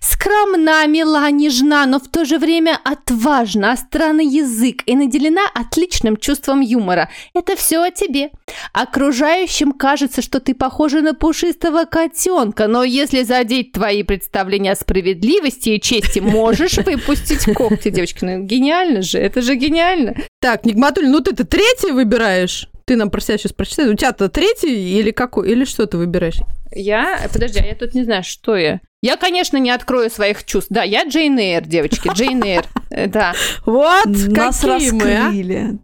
[0.00, 6.60] Скромна, мила, нежна, но в то же время отважна, странный язык и наделена отличным чувством
[6.60, 7.08] юмора.
[7.32, 8.30] Это все о тебе.
[8.74, 15.70] Окружающим кажется, что ты похожа на пушистого котенка, но если задеть твои представления о справедливости
[15.70, 18.24] и чести, можешь выпустить когти, девочки.
[18.24, 20.16] Ну, гениально же, это же гениально.
[20.40, 22.68] Так, Нигматуль, ну ты-то третий выбираешь?
[22.84, 23.88] Ты нам про себя сейчас прочитай.
[23.88, 25.50] У тебя-то третий или какой?
[25.50, 26.38] Или что ты выбираешь?
[26.74, 28.80] Я, подожди, а я тут не знаю, что я.
[29.02, 30.68] Я, конечно, не открою своих чувств.
[30.70, 32.64] Да, я Джейн Эйр, девочки, Джейн Эйр.
[32.90, 33.32] Э, Да.
[33.66, 35.24] Вот Нас какие мы, а?
[35.24, 35.78] раскрыли.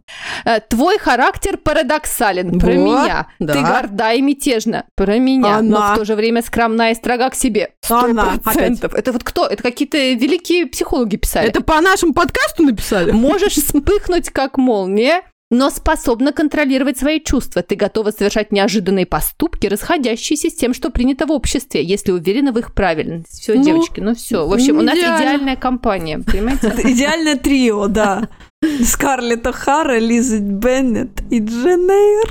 [0.45, 2.57] Э, Твой характер парадоксален.
[2.59, 3.27] Про Вот, меня.
[3.39, 3.53] да.
[3.53, 4.85] Ты горда и мятежна.
[4.95, 5.61] Про меня.
[5.61, 7.71] Но в то же время скромна и строга к себе.
[7.81, 8.37] Сто Она.
[8.43, 8.93] процентов.
[8.95, 9.45] Это вот кто?
[9.47, 11.49] Это какие-то великие психологи писали.
[11.49, 13.11] Это по нашему подкасту написали?
[13.11, 17.63] Можешь вспыхнуть, как молния, но способна контролировать свои чувства.
[17.63, 22.59] Ты готова совершать неожиданные поступки, расходящиеся с тем, что принято в обществе, если уверена в
[22.59, 23.41] их правильности.
[23.41, 24.47] Все, Ну, девочки, ну все.
[24.47, 26.73] В общем, у нас идеальная компания, понимаете?
[26.83, 28.29] Идеальное трио, да.
[28.83, 32.29] Скарлетт О'Хара, Лиза Беннет и Дженейро.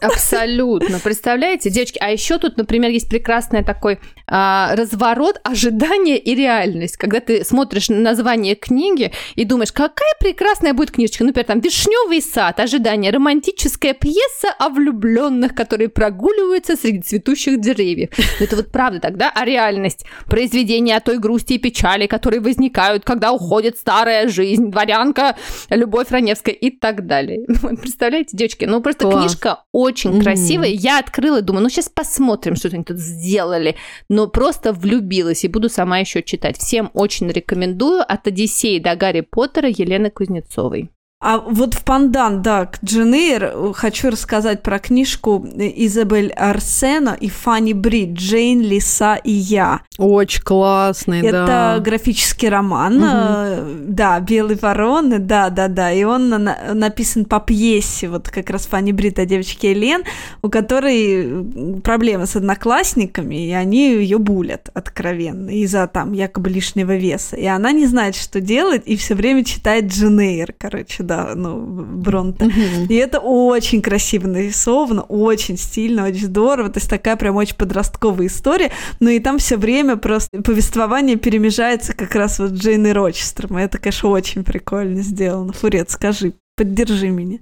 [0.00, 1.00] Абсолютно.
[1.00, 1.98] Представляете, девочки?
[2.00, 6.96] А еще тут, например, есть прекрасный такой а, разворот ожидания и реальность.
[6.96, 11.24] Когда ты смотришь на название книги и думаешь, какая прекрасная будет книжечка.
[11.24, 18.10] Например, там «Вишневый сад», ожидание, романтическая пьеса о влюбленных, которые прогуливаются среди цветущих деревьев.
[18.38, 20.04] Но это вот правда тогда, а реальность?
[20.26, 25.36] Произведение о той грусти и печали, которые возникают, когда уходит старая жизнь, дворянка,
[25.70, 27.44] Любовь Раневская и так далее.
[27.48, 29.24] Вот, представляете, девочки, ну просто Класс.
[29.26, 30.22] книжка очень Мгм.
[30.22, 30.68] красивая.
[30.68, 33.76] Я открыла, думаю, ну сейчас посмотрим, что они тут сделали.
[34.08, 36.58] Но просто влюбилась и буду сама еще читать.
[36.58, 38.02] Всем очень рекомендую.
[38.06, 40.90] От Одиссеи до Гарри Поттера Елены Кузнецовой.
[41.26, 47.72] А вот в пандан, да, к Дженейр хочу рассказать про книжку Изабель Арсена и Фанни
[47.72, 49.80] Брид «Джейн, Лиса и я».
[49.96, 51.78] Очень классный, Это да.
[51.78, 58.10] графический роман, э, да, «Белый ворон», да, да, да, и он на- написан по пьесе,
[58.10, 60.02] вот как раз Фанни Брид о девочке Элен,
[60.42, 67.36] у которой проблемы с одноклассниками, и они ее булят откровенно из-за там якобы лишнего веса,
[67.36, 72.50] и она не знает, что делать, и все время читает Дженейр, короче, да, ну, Бронте.
[72.88, 76.70] И это очень красиво нарисовано, очень стильно, очень здорово.
[76.70, 78.70] То есть такая прям очень подростковая история.
[79.00, 83.58] Но и там все время просто повествование перемежается как раз вот Джейн и Рочестером.
[83.58, 85.52] И это, конечно, очень прикольно сделано.
[85.52, 87.38] Фурет, скажи, поддержи меня.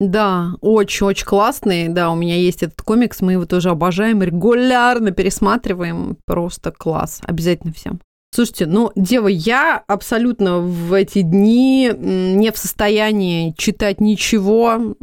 [0.00, 1.88] Да, очень-очень классный.
[1.88, 6.16] Да, у меня есть этот комикс, мы его тоже обожаем, регулярно пересматриваем.
[6.26, 7.20] Просто класс.
[7.24, 8.00] Обязательно всем.
[8.34, 14.96] Слушайте, ну, дева, я абсолютно в эти дни не в состоянии читать ничего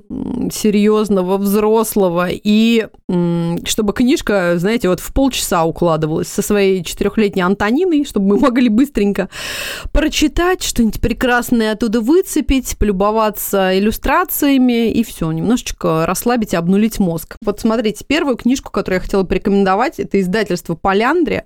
[0.52, 2.88] серьезного, взрослого, и
[3.64, 9.30] чтобы книжка, знаете, вот в полчаса укладывалась со своей четырехлетней Антониной, чтобы мы могли быстренько
[9.94, 17.38] прочитать, что-нибудь прекрасное оттуда выцепить, полюбоваться иллюстрациями и все, немножечко расслабить и обнулить мозг.
[17.42, 21.46] Вот смотрите, первую книжку, которую я хотела порекомендовать, это издательство «Поляндрия»,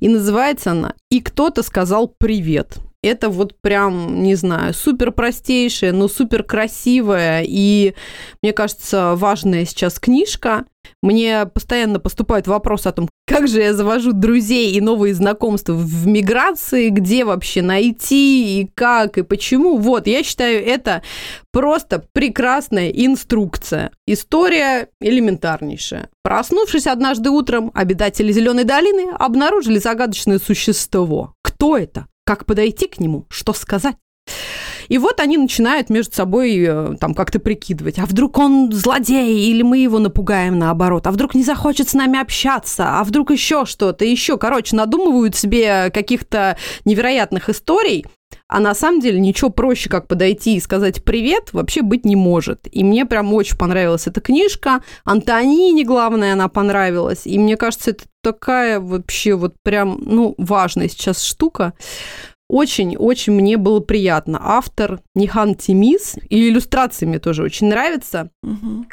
[0.00, 2.78] и называется она «И кто-то сказал привет».
[3.02, 7.94] Это вот прям, не знаю, супер простейшая, но супер красивая и,
[8.42, 10.64] мне кажется, важная сейчас книжка.
[11.02, 16.06] Мне постоянно поступает вопрос о том, как же я завожу друзей и новые знакомства в
[16.06, 19.78] миграции, где вообще найти и как и почему.
[19.78, 21.02] Вот, я считаю, это
[21.52, 23.90] просто прекрасная инструкция.
[24.06, 26.08] История элементарнейшая.
[26.22, 31.34] Проснувшись однажды утром, обитатели Зеленой долины обнаружили загадочное существо.
[31.42, 32.06] Кто это?
[32.26, 33.24] Как подойти к нему?
[33.28, 33.94] Что сказать?
[34.88, 39.62] И вот они начинают между собой э, там как-то прикидывать, а вдруг он злодей, или
[39.62, 44.04] мы его напугаем наоборот, а вдруг не захочет с нами общаться, а вдруг еще что-то,
[44.04, 48.06] еще, короче, надумывают себе каких-то невероятных историй,
[48.48, 52.68] а на самом деле ничего проще, как подойти и сказать привет, вообще быть не может.
[52.70, 54.82] И мне прям очень понравилась эта книжка.
[55.04, 57.26] Антонине, главное, она понравилась.
[57.26, 61.74] И мне кажется, это такая вообще вот прям, ну, важная сейчас штука.
[62.48, 64.38] Очень-очень мне было приятно.
[64.40, 66.16] Автор Нихан Тимис.
[66.28, 68.30] И иллюстрации мне тоже очень нравятся.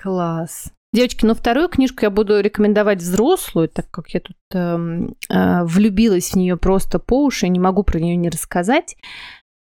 [0.01, 0.71] Класс.
[0.93, 6.29] Девочки, ну вторую книжку я буду рекомендовать взрослую, так как я тут эм, э, влюбилась
[6.31, 8.95] в нее просто по уши, не могу про нее не рассказать.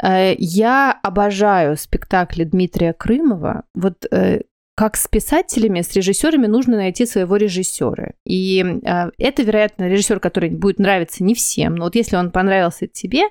[0.02, 3.64] Э, я обожаю спектакли Дмитрия Крымова.
[3.74, 4.42] Вот э,
[4.74, 8.12] как с писателями, с режиссерами нужно найти своего режиссера.
[8.24, 11.74] И э, это, вероятно, режиссер, который будет нравиться не всем.
[11.74, 13.24] Но вот если он понравился тебе,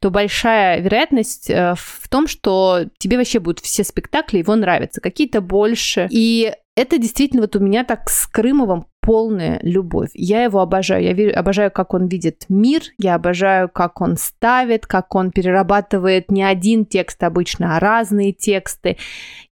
[0.00, 6.06] то большая вероятность в том, что тебе вообще будут все спектакли его нравятся, какие-то больше.
[6.12, 10.10] И это действительно вот у меня так с Крымовым полная любовь.
[10.12, 11.02] Я его обожаю.
[11.02, 16.30] Я верю- обожаю, как он видит мир, я обожаю, как он ставит, как он перерабатывает
[16.30, 18.98] не один текст обычно, а разные тексты.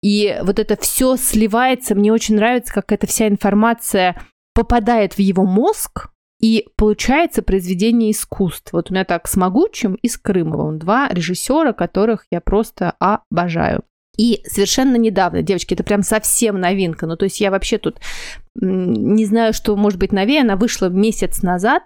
[0.02, 1.94] И вот это все сливается.
[1.94, 4.20] Мне очень нравится, как эта вся информация
[4.56, 6.08] попадает в его мозг,
[6.40, 8.78] и получается произведение искусства.
[8.78, 10.80] Вот у меня так с Могучим и с Крымовым.
[10.80, 13.84] Два режиссера, которых я просто обожаю.
[14.16, 17.06] И совершенно недавно, девочки, это прям совсем новинка.
[17.06, 17.98] Ну, то есть я вообще тут
[18.54, 20.42] не знаю, что может быть новее.
[20.42, 21.82] Она вышла месяц назад.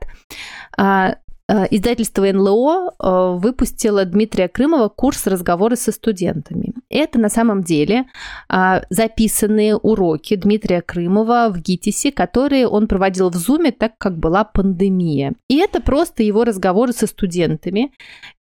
[0.77, 1.17] А,
[1.51, 6.75] а, Издательство НЛО а, выпустило Дмитрия Крымова курс «Разговоры со студентами».
[6.91, 8.05] Это на самом деле
[8.51, 14.45] а, записанные уроки Дмитрия Крымова в ГИТИСе, которые он проводил в Зуме, так как была
[14.45, 15.33] пандемия.
[15.49, 17.93] И это просто его разговоры со студентами.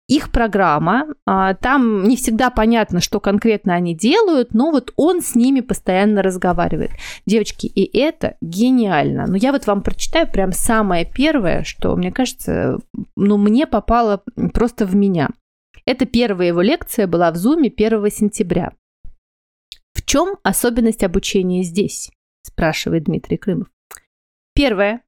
[0.08, 5.34] Их программа, а, там не всегда понятно, что конкретно они делают, но вот он с
[5.34, 6.92] ними постоянно разговаривает.
[7.26, 9.26] Девочки, и это гениально.
[9.26, 12.78] Но я вот вам прочитаю прям самое первое, что, мне кажется,
[13.16, 14.22] ну, мне попало
[14.54, 15.30] просто в меня.
[15.84, 18.72] Это первая его лекция была в Зуме 1 сентября.
[19.92, 22.10] В чем особенность обучения здесь?
[22.42, 23.68] спрашивает Дмитрий Крымов.
[24.54, 25.02] Первое.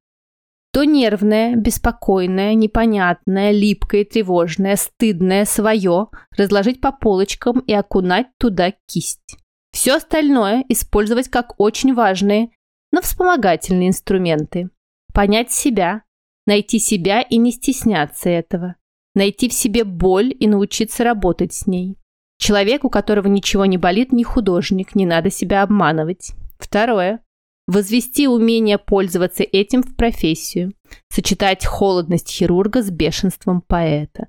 [0.71, 9.37] То нервное, беспокойное, непонятное, липкое, тревожное, стыдное свое разложить по полочкам и окунать туда кисть.
[9.71, 12.49] Все остальное использовать как очень важные,
[12.91, 14.69] но вспомогательные инструменты.
[15.11, 16.03] Понять себя,
[16.45, 18.75] найти себя и не стесняться этого.
[19.15, 21.97] Найти в себе боль и научиться работать с ней.
[22.37, 26.31] Человек, у которого ничего не болит, не художник, не надо себя обманывать.
[26.59, 27.23] Второе
[27.69, 30.73] возвести умение пользоваться этим в профессию,
[31.07, 34.27] сочетать холодность хирурга с бешенством поэта.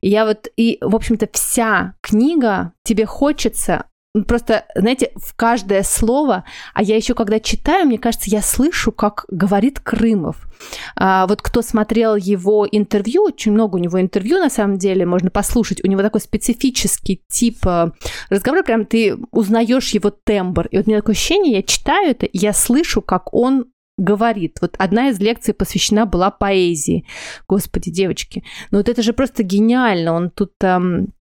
[0.00, 3.84] И я вот, и, в общем-то, вся книга тебе хочется
[4.26, 6.44] Просто, знаете, в каждое слово,
[6.74, 10.48] а я еще когда читаю, мне кажется, я слышу, как говорит Крымов.
[10.96, 15.30] А, вот кто смотрел его интервью, очень много у него интервью, на самом деле, можно
[15.30, 15.84] послушать.
[15.84, 17.92] У него такой специфический тип э,
[18.30, 20.66] разговора, прям ты узнаешь его тембр.
[20.66, 24.58] И вот у меня такое ощущение, я читаю это, я слышу, как он говорит.
[24.60, 27.06] Вот одна из лекций посвящена была поэзии.
[27.46, 28.42] Господи, девочки,
[28.72, 30.14] ну вот это же просто гениально.
[30.14, 31.12] Он тут эм,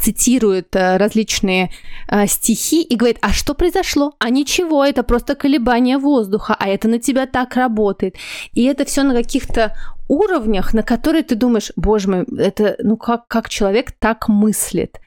[0.00, 1.70] цитирует э, различные
[2.06, 4.14] а, стихи и говорит, а что произошло?
[4.18, 8.16] А ничего, это просто колебание воздуха, а это на тебя так работает.
[8.54, 9.74] И это все на каких-то
[10.08, 15.00] уровнях, на которые ты думаешь, боже мой, это, ну как, как человек так мыслит.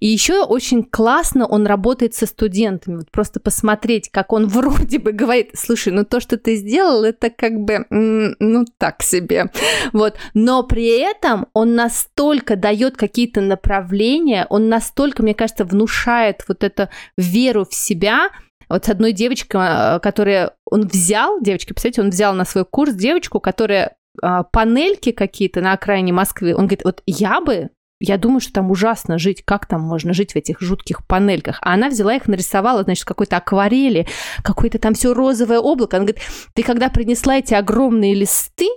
[0.00, 2.96] И еще очень классно он работает со студентами.
[2.96, 7.30] Вот просто посмотреть, как он вроде бы говорит, слушай, ну то, что ты сделал, это
[7.30, 9.50] как бы, ну так себе.
[9.92, 10.16] Вот.
[10.34, 16.88] Но при этом он настолько дает какие-то направления, он настолько, мне кажется, внушает вот эту
[17.16, 18.30] веру в себя,
[18.68, 22.94] вот с одной девочкой, а, которая он взял, девочки, представляете, он взял на свой курс
[22.94, 26.54] девочку, которая а, панельки какие-то на окраине Москвы.
[26.54, 27.70] Он говорит, вот я бы
[28.04, 31.58] я думаю, что там ужасно жить, как там можно жить в этих жутких панельках.
[31.62, 34.06] А она взяла их, нарисовала, значит, какой-то акварели,
[34.42, 35.96] какое-то там все розовое облако.
[35.96, 38.68] Она говорит, ты когда принесла эти огромные листы,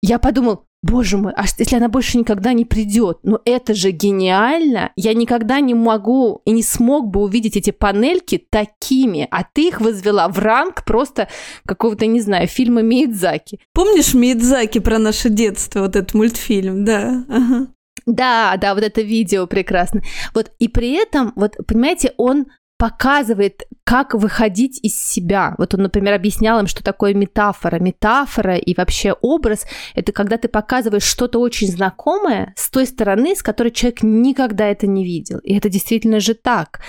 [0.00, 3.18] я подумал, Боже мой, а если она больше никогда не придет?
[3.24, 4.92] Ну это же гениально!
[4.94, 9.80] Я никогда не могу и не смог бы увидеть эти панельки такими, а ты их
[9.80, 11.28] возвела в ранг просто
[11.66, 13.58] какого-то, не знаю, фильма Миядзаки.
[13.74, 17.24] Помнишь Миядзаки про наше детство, вот этот мультфильм, да?
[17.28, 17.66] Ага.
[18.08, 20.02] Да, да, вот это видео прекрасно.
[20.34, 22.46] Вот и при этом, вот понимаете, он
[22.78, 25.54] показывает, как выходить из себя.
[25.56, 27.78] Вот он, например, объяснял им, что такое метафора.
[27.78, 33.42] Метафора и вообще образ– это когда ты показываешь что-то очень знакомое с той стороны, с
[33.42, 35.38] которой человек никогда это не видел.
[35.38, 36.80] И это действительно же так.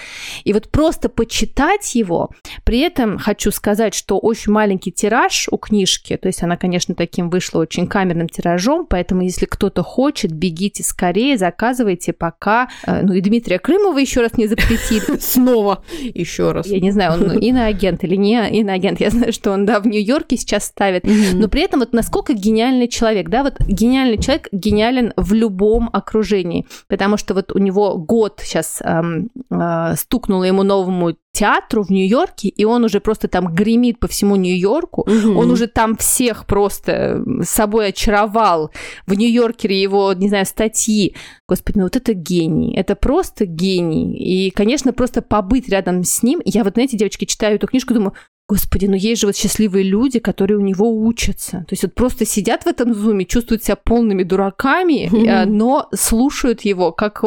[0.44, 2.32] И вот просто почитать его,
[2.66, 7.30] при этом хочу сказать, что очень маленький тираж у книжки, то есть она, конечно, таким
[7.30, 13.22] вышла очень камерным тиражом, поэтому если кто-то хочет, бегите скорее, заказывайте, пока, э, ну и
[13.22, 15.18] Дмитрия Крымова еще раз не запретили.
[15.22, 16.68] Снова еще раз.
[16.68, 19.00] Я не знаю, он иноагент или не иноагент.
[19.00, 21.06] Я знаю, что он, да, в Нью-Йорке сейчас ставит.
[21.34, 26.66] Но при этом вот насколько гениальный человек, да, вот гениальный человек гениален в любом окружении.
[26.88, 32.50] Потому что вот у него год сейчас эм, э, стукнуло ему новому театру в Нью-Йорке,
[32.50, 35.02] и он уже просто там гремит по всему Нью-Йорку.
[35.02, 35.40] Угу.
[35.40, 38.72] Он уже там всех просто собой очаровал.
[39.08, 41.16] В Нью-Йоркере его, не знаю, статьи.
[41.48, 42.76] Господи, ну вот это гений.
[42.76, 44.18] Это просто гений.
[44.18, 46.42] И, конечно, просто побыть рядом с ним.
[46.46, 48.14] Я вот, знаете, девочки, читаю эту книжку, думаю,
[48.50, 51.66] Господи, ну есть же вот счастливые люди, которые у него учатся.
[51.68, 55.46] То есть вот просто сидят в этом зуме, чувствуют себя полными дураками, mm-hmm.
[55.48, 57.24] но слушают его, как,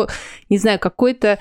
[0.48, 1.38] не знаю, какое-то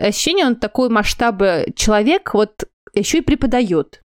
[0.00, 4.02] ощущение, он такой масштаба человек, вот еще и преподает.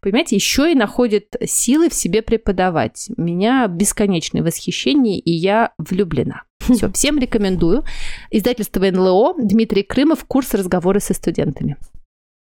[0.00, 3.10] Понимаете, еще и находит силы в себе преподавать.
[3.16, 6.42] У меня бесконечное восхищение, и я влюблена.
[6.60, 7.84] Все, всем рекомендую.
[8.32, 11.76] Издательство НЛО, Дмитрий Крымов, курс разговоры со студентами.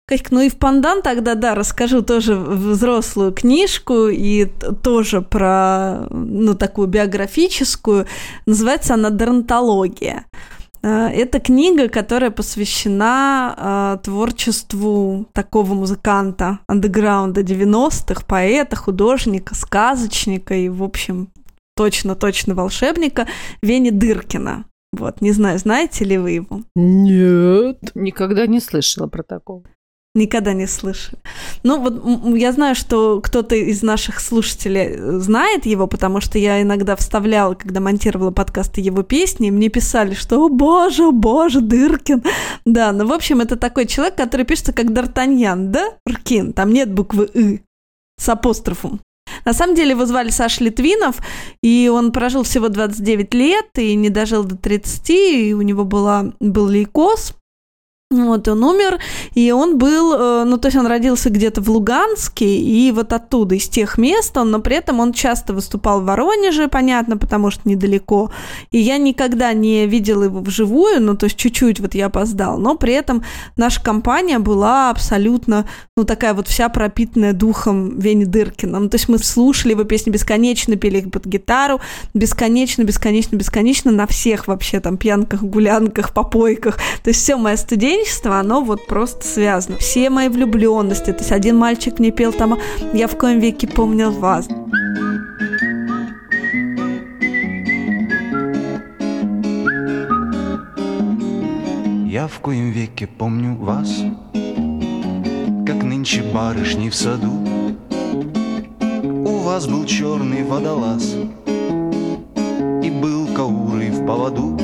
[0.09, 4.45] Катька, ну и в пандан тогда, да, расскажу тоже взрослую книжку и
[4.81, 8.05] тоже про, ну, такую биографическую.
[8.45, 10.25] Называется она «Дернтология».
[10.81, 20.69] А, это книга, которая посвящена э, творчеству такого музыканта андеграунда 90-х, поэта, художника, сказочника и,
[20.69, 21.27] в общем,
[21.75, 23.27] точно-точно волшебника
[23.61, 24.63] Вени Дыркина.
[24.93, 26.61] Вот, не знаю, знаете ли вы его?
[26.77, 27.91] Нет.
[27.93, 29.63] Никогда не слышала про такого.
[30.17, 31.19] Никогда не слышали.
[31.61, 36.59] Ну, вот я знаю, что кто-то из наших слушателей э, знает его, потому что я
[36.63, 41.61] иногда вставляла, когда монтировала подкасты его песни, и мне писали, что «О, боже, о, боже,
[41.61, 42.23] Дыркин!»
[42.65, 45.89] Да, ну, в общем, это такой человек, который пишется как Д'Артаньян, да?
[46.09, 47.61] Ркин, там нет буквы «ы»
[48.19, 48.99] с апострофом.
[49.45, 51.17] На самом деле его звали Саш Литвинов,
[51.61, 56.33] и он прожил всего 29 лет и не дожил до 30, и у него была,
[56.39, 57.35] был лейкоз,
[58.09, 58.99] вот, он умер,
[59.33, 63.55] и он был, э, ну, то есть он родился где-то в Луганске, и вот оттуда,
[63.55, 67.67] из тех мест он, но при этом он часто выступал в Воронеже, понятно, потому что
[67.67, 68.31] недалеко,
[68.71, 72.75] и я никогда не видела его вживую, ну, то есть чуть-чуть вот я опоздал, но
[72.75, 73.25] при этом
[73.57, 79.09] наша компания была абсолютно, ну, такая вот вся пропитанная духом Вени Дыркина, ну, то есть
[79.09, 81.81] мы слушали его песни бесконечно, пели их под гитару,
[82.13, 87.96] бесконечно, бесконечно, бесконечно на всех вообще там пьянках, гулянках, попойках, то есть все моя студия
[87.97, 89.77] студенчество, оно вот просто связано.
[89.77, 92.59] Все мои влюбленности, то есть один мальчик мне пел там
[92.93, 94.47] «Я в коем веке помнил вас».
[102.05, 104.03] Я в коем веке помню вас,
[105.65, 107.31] Как нынче барышни в саду.
[109.01, 111.15] У вас был черный водолаз
[112.83, 114.57] И был кауры в поводу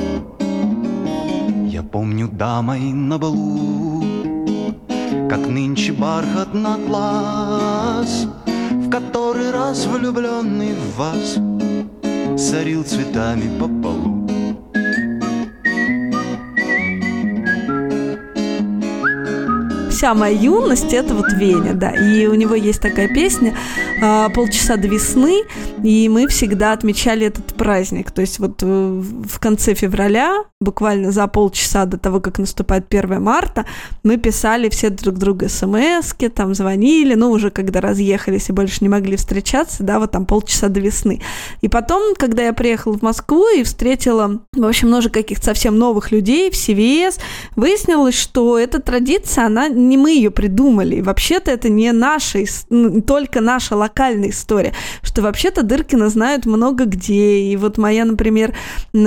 [1.93, 4.03] помню дамой на балу,
[5.29, 8.27] Как нынче бархат на глаз,
[8.71, 11.37] В который раз влюбленный в вас
[12.35, 14.23] Сорил цветами по полу.
[20.03, 21.91] вся моя юность это вот Веня, да.
[21.91, 23.53] И у него есть такая песня
[24.01, 25.43] а, «Полчаса до весны»,
[25.83, 28.11] и мы всегда отмечали этот праздник.
[28.11, 33.21] То есть вот э, в конце февраля, буквально за полчаса до того, как наступает 1
[33.21, 33.65] марта,
[34.01, 38.89] мы писали все друг другу смс там звонили, ну, уже когда разъехались и больше не
[38.89, 41.21] могли встречаться, да, вот там полчаса до весны.
[41.61, 46.11] И потом, когда я приехала в Москву и встретила, в общем, много каких-то совсем новых
[46.11, 47.19] людей в CVS,
[47.55, 51.01] выяснилось, что эта традиция, она не мы ее придумали.
[51.01, 52.39] Вообще-то это не наша,
[53.05, 57.39] только наша локальная история, что вообще-то Дыркина знают много где.
[57.39, 58.53] И вот моя, например,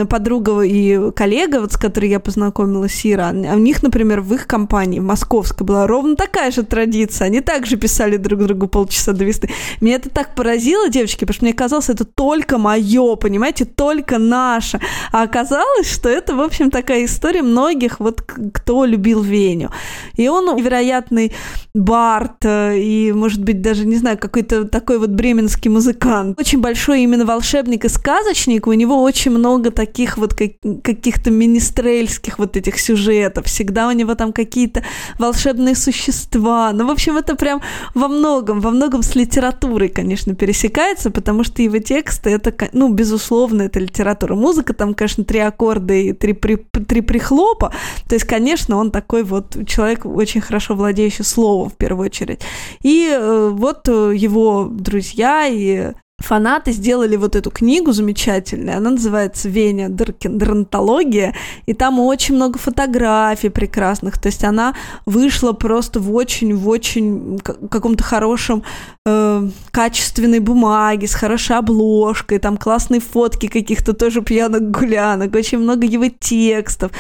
[0.09, 4.99] подруга и коллега, вот с которой я познакомилась, Ира, у них, например, в их компании,
[4.99, 7.27] в московской, была ровно такая же традиция.
[7.27, 9.51] Они также писали друг другу полчаса до весны.
[9.81, 14.81] Меня это так поразило, девочки, потому что мне казалось, это только мое, понимаете, только наше.
[15.13, 19.71] А оказалось, что это, в общем, такая история многих, вот кто любил Веню.
[20.17, 21.33] И он, невероятный
[21.75, 26.39] бард э, и, может быть, даже, не знаю, какой-то такой вот бременский музыкант.
[26.41, 28.67] Очень большой именно волшебник и сказочник.
[28.67, 30.53] У него очень много таких вот как,
[30.83, 33.47] каких-то министрельских вот этих сюжетов.
[33.47, 34.83] Всегда у него там какие-то
[35.19, 36.73] волшебные существа.
[36.73, 37.63] Ну, в общем, это прям
[37.95, 43.63] во многом, во многом с литературой, конечно, пересекается, потому что его тексты, это, ну, безусловно,
[43.63, 44.35] это литература.
[44.35, 47.73] Музыка там, конечно, три аккорда и три, при, три прихлопа.
[48.09, 52.41] То есть, конечно, он такой вот человек очень хорошо хорошо владеющий словом в первую очередь.
[52.83, 59.49] И э, вот э, его друзья и фанаты сделали вот эту книгу замечательную, она называется
[59.49, 60.39] «Веня Дыркин.
[60.39, 61.35] Дерматология»,
[61.67, 67.39] и там очень много фотографий прекрасных, то есть она вышла просто в очень, в очень
[67.71, 68.63] каком-то хорошем
[69.05, 75.87] э, качественной бумаге, с хорошей обложкой, там классные фотки каких-то тоже пьяных гулянок, очень много
[75.87, 76.93] его текстов,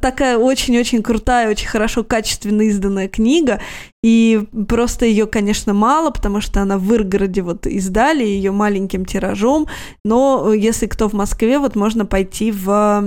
[0.00, 3.60] такая очень-очень крутая, очень хорошо качественно изданная книга,
[4.04, 9.66] и просто ее, конечно, мало, потому что она в Выргороде вот издали ее маленьким тиражом.
[10.04, 13.02] Но если кто в Москве, вот можно пойти в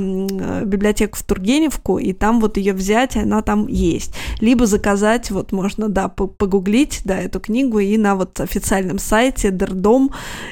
[0.65, 4.15] библиотеку в Тургеневку, и там вот ее взять, она там есть.
[4.41, 10.11] Либо заказать, вот можно, да, погуглить, да, эту книгу, и на вот официальном сайте Дердом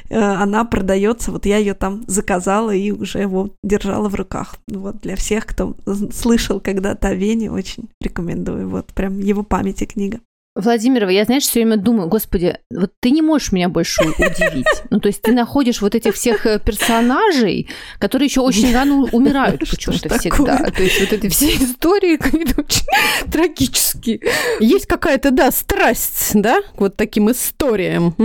[0.10, 1.32] э, она продается.
[1.32, 4.58] Вот я ее там заказала и уже его держала в руках.
[4.68, 5.76] Вот для всех, кто
[6.16, 8.70] слышал когда-то о Вене, очень рекомендую.
[8.70, 10.20] Вот прям его памяти книга.
[10.56, 14.66] Владимирова, я, знаешь, все время думаю, господи, вот ты не можешь меня больше удивить.
[14.90, 17.68] Ну, то есть ты находишь вот этих всех э, персонажей,
[18.00, 20.72] которые еще очень рано умирают почему-то всегда.
[20.72, 22.86] То есть вот эти все истории какие-то очень
[23.30, 24.22] трагические.
[24.62, 28.16] Есть какая-то, да, страсть, да, к вот таким историям.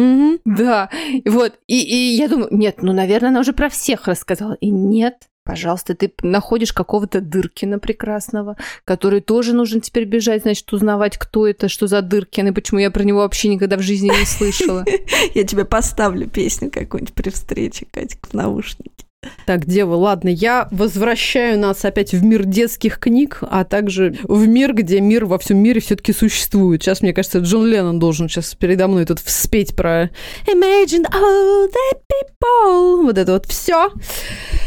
[0.45, 0.89] Да,
[1.25, 1.55] вот.
[1.67, 4.57] И, и я думаю, нет, ну, наверное, она уже про всех рассказала.
[4.61, 11.17] И нет, Пожалуйста, ты находишь какого-то Дыркина прекрасного, который тоже нужно теперь бежать, значит, узнавать,
[11.19, 14.27] кто это, что за Дыркин, и почему я про него вообще никогда в жизни не
[14.27, 14.85] слышала.
[15.35, 19.10] Я тебе поставлю песню какую-нибудь при встрече, Катька, в наушнике.
[19.51, 24.73] Так, Дева, ладно, я возвращаю нас опять в мир детских книг, а также в мир,
[24.73, 26.83] где мир во всем мире все-таки существует.
[26.83, 30.05] Сейчас, мне кажется, Джон Леннон должен сейчас передо мной тут спеть про
[30.47, 33.03] Imagine all the people.
[33.03, 33.91] Вот это вот все.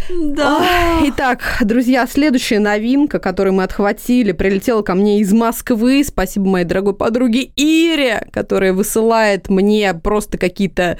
[0.09, 0.99] Да.
[1.05, 6.03] Итак, друзья, следующая новинка, которую мы отхватили, прилетела ко мне из Москвы.
[6.05, 10.97] Спасибо моей дорогой подруге Ире, которая высылает мне просто какие-то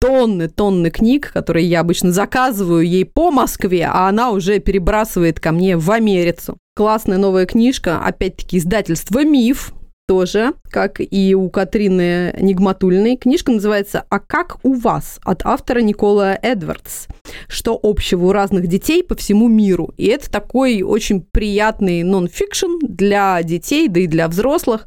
[0.00, 5.52] тонны, тонны книг, которые я обычно заказываю ей по Москве, а она уже перебрасывает ко
[5.52, 6.58] мне в Америцу.
[6.74, 9.72] Классная новая книжка, опять-таки издательство «Миф»,
[10.06, 13.16] тоже, как и у Катрины Нигматульной.
[13.16, 17.06] Книжка называется «А как у вас?» от автора Никола Эдвардс.
[17.48, 19.92] Что общего у разных детей по всему миру.
[19.96, 24.86] И это такой очень приятный нон-фикшн для детей, да и для взрослых,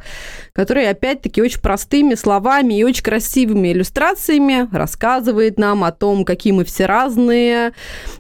[0.53, 6.65] который, опять-таки, очень простыми словами и очень красивыми иллюстрациями рассказывает нам о том, какие мы
[6.65, 7.73] все разные,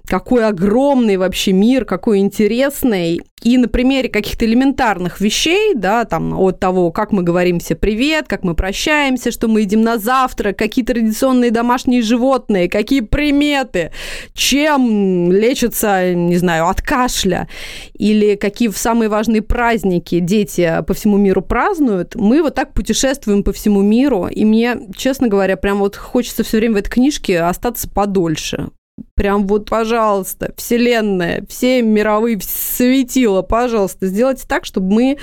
[0.05, 3.21] какой огромный вообще мир, какой интересный.
[3.41, 8.27] И на примере каких-то элементарных вещей, да, там, от того, как мы говорим все привет,
[8.27, 13.91] как мы прощаемся, что мы едим на завтрак, какие традиционные домашние животные, какие приметы,
[14.33, 17.47] чем лечатся, не знаю, от кашля,
[17.93, 23.53] или какие самые важные праздники дети по всему миру празднуют, мы вот так путешествуем по
[23.53, 27.89] всему миру, и мне, честно говоря, прям вот хочется все время в этой книжке остаться
[27.89, 28.69] подольше,
[29.15, 35.17] Прям вот, пожалуйста, вселенная, все мировые светила, пожалуйста, сделайте так, чтобы мы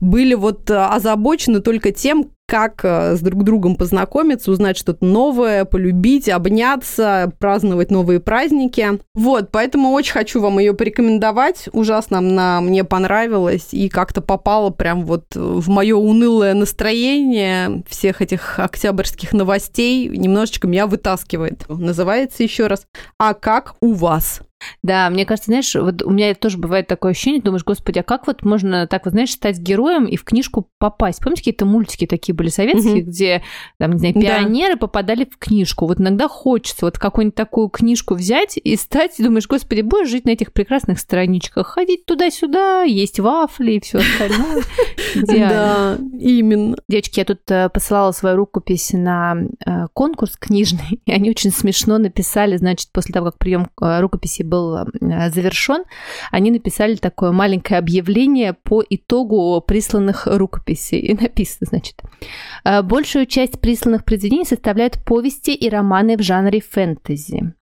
[0.00, 6.28] были вот озабочены только тем, как э, с друг другом познакомиться, узнать что-то новое, полюбить,
[6.28, 9.00] обняться, праздновать новые праздники.
[9.14, 11.70] Вот, поэтому очень хочу вам ее порекомендовать.
[11.72, 18.58] Ужасно она мне понравилась и как-то попала прям вот в мое унылое настроение всех этих
[18.58, 20.08] октябрьских новостей.
[20.08, 21.66] Немножечко меня вытаскивает.
[21.70, 22.84] Называется еще раз
[23.18, 24.42] «А как у вас?»
[24.82, 28.26] Да, мне кажется, знаешь, вот у меня тоже бывает такое ощущение, думаешь, господи, а как
[28.26, 31.20] вот можно так, вот, знаешь, стать героем и в книжку попасть?
[31.20, 33.10] Помните, какие-то мультики такие были советские, угу.
[33.10, 33.42] где,
[33.78, 34.80] там, не знаю, пионеры да.
[34.80, 35.86] попадали в книжку?
[35.86, 40.24] Вот иногда хочется вот какую-нибудь такую книжку взять и стать, и думаешь, господи, будешь жить
[40.24, 44.62] на этих прекрасных страничках, ходить туда-сюда, есть вафли и все остальное.
[45.14, 46.76] Да, именно.
[46.88, 51.98] Девочки, я тут э, посылала свою рукопись на э, конкурс книжный, и они очень смешно
[51.98, 54.78] написали, значит, после того, как прием э, рукописи был
[55.34, 55.84] завершен,
[56.30, 61.00] они написали такое маленькое объявление по итогу присланных рукописей.
[61.00, 62.02] И написано, значит,
[62.64, 67.54] «Э, большую часть присланных произведений составляют повести и романы в жанре фэнтези.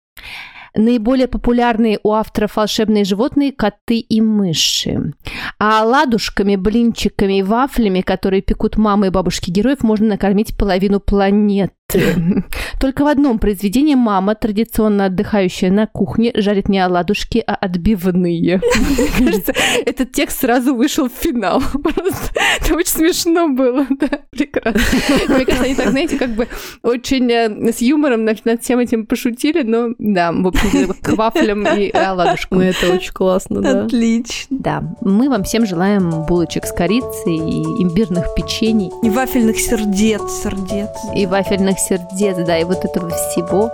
[0.75, 5.13] Наиболее популярные у авторов волшебные животные– коты и мыши.
[5.59, 11.75] А ладушками, блинчиками и вафлями, которые пекут мамы и бабушки героев, можно накормить половину планеты.
[12.81, 18.61] Только в одном произведении мама, традиционно отдыхающая на кухне, жарит не оладушки, а отбивные.
[19.19, 21.63] Мне кажется, этот текст сразу вышел в финал.
[21.73, 24.81] Просто это очень смешно было, да, прекрасно.
[25.29, 26.49] Мне кажется, они так, знаете, как бы
[26.83, 31.91] очень э, с юмором над всем этим пошутили, но да, в общем, к вафлям и
[31.91, 32.59] оладушкам.
[32.59, 33.85] Ну, это очень классно, да.
[33.85, 34.57] Отлично.
[34.59, 38.91] Да, мы вам всем желаем булочек с корицей и имбирных печений.
[39.03, 40.91] И вафельных сердец, сердец.
[41.17, 43.71] И вафельных сердец, да, и вот этого всего.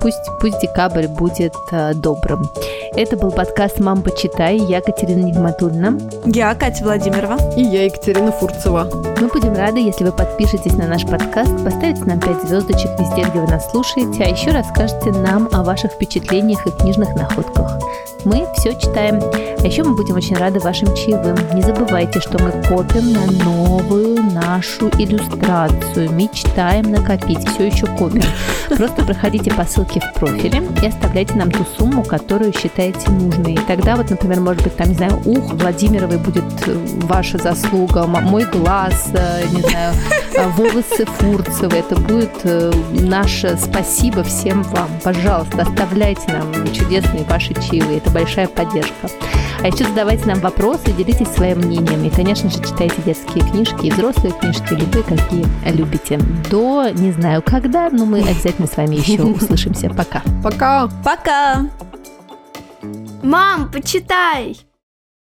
[0.00, 2.50] Пусть, пусть декабрь будет э, добрым.
[2.94, 4.56] Это был подкаст «Мам, почитай».
[4.56, 5.98] Я Катерина Нигматульна.
[6.24, 7.36] Я Катя Владимирова.
[7.56, 8.88] И я Екатерина Фурцева.
[9.20, 13.40] Мы будем рады, если вы подпишетесь на наш подкаст, поставите нам 5 звездочек везде, где
[13.40, 17.78] вы нас слушаете, а еще расскажете нам о ваших впечатлениях и книжных находках.
[18.26, 19.20] Мы все читаем.
[19.22, 21.36] А еще мы будем очень рады вашим чаевым.
[21.54, 26.10] Не забывайте, что мы копим на новую нашу иллюстрацию.
[26.10, 27.45] Мечтаем накопить.
[27.46, 28.22] Все еще копим.
[28.68, 33.54] Просто проходите по ссылке в профиле и оставляйте нам ту сумму, которую считаете нужной.
[33.54, 38.06] И тогда вот, например, может быть, там, не знаю, ух, Владимировой будет э, ваша заслуга,
[38.06, 39.94] мой глаз, э, не знаю,
[40.34, 41.80] э, волосы Фурцевой.
[41.80, 42.32] Это будет
[43.02, 44.88] наше спасибо всем вам.
[45.02, 47.98] Пожалуйста, оставляйте нам чудесные ваши чаевые.
[47.98, 49.08] Это большая поддержка.
[49.62, 52.04] А еще задавайте нам вопросы, делитесь своим мнением.
[52.04, 56.18] И, конечно же, читайте детские книжки и взрослые книжки, любые, какие любите.
[56.50, 59.90] До не знаю когда, но мы обязательно с вами еще услышимся.
[59.90, 60.22] Пока.
[60.42, 60.88] Пока.
[61.04, 61.66] Пока.
[63.22, 64.65] Мам, почитай!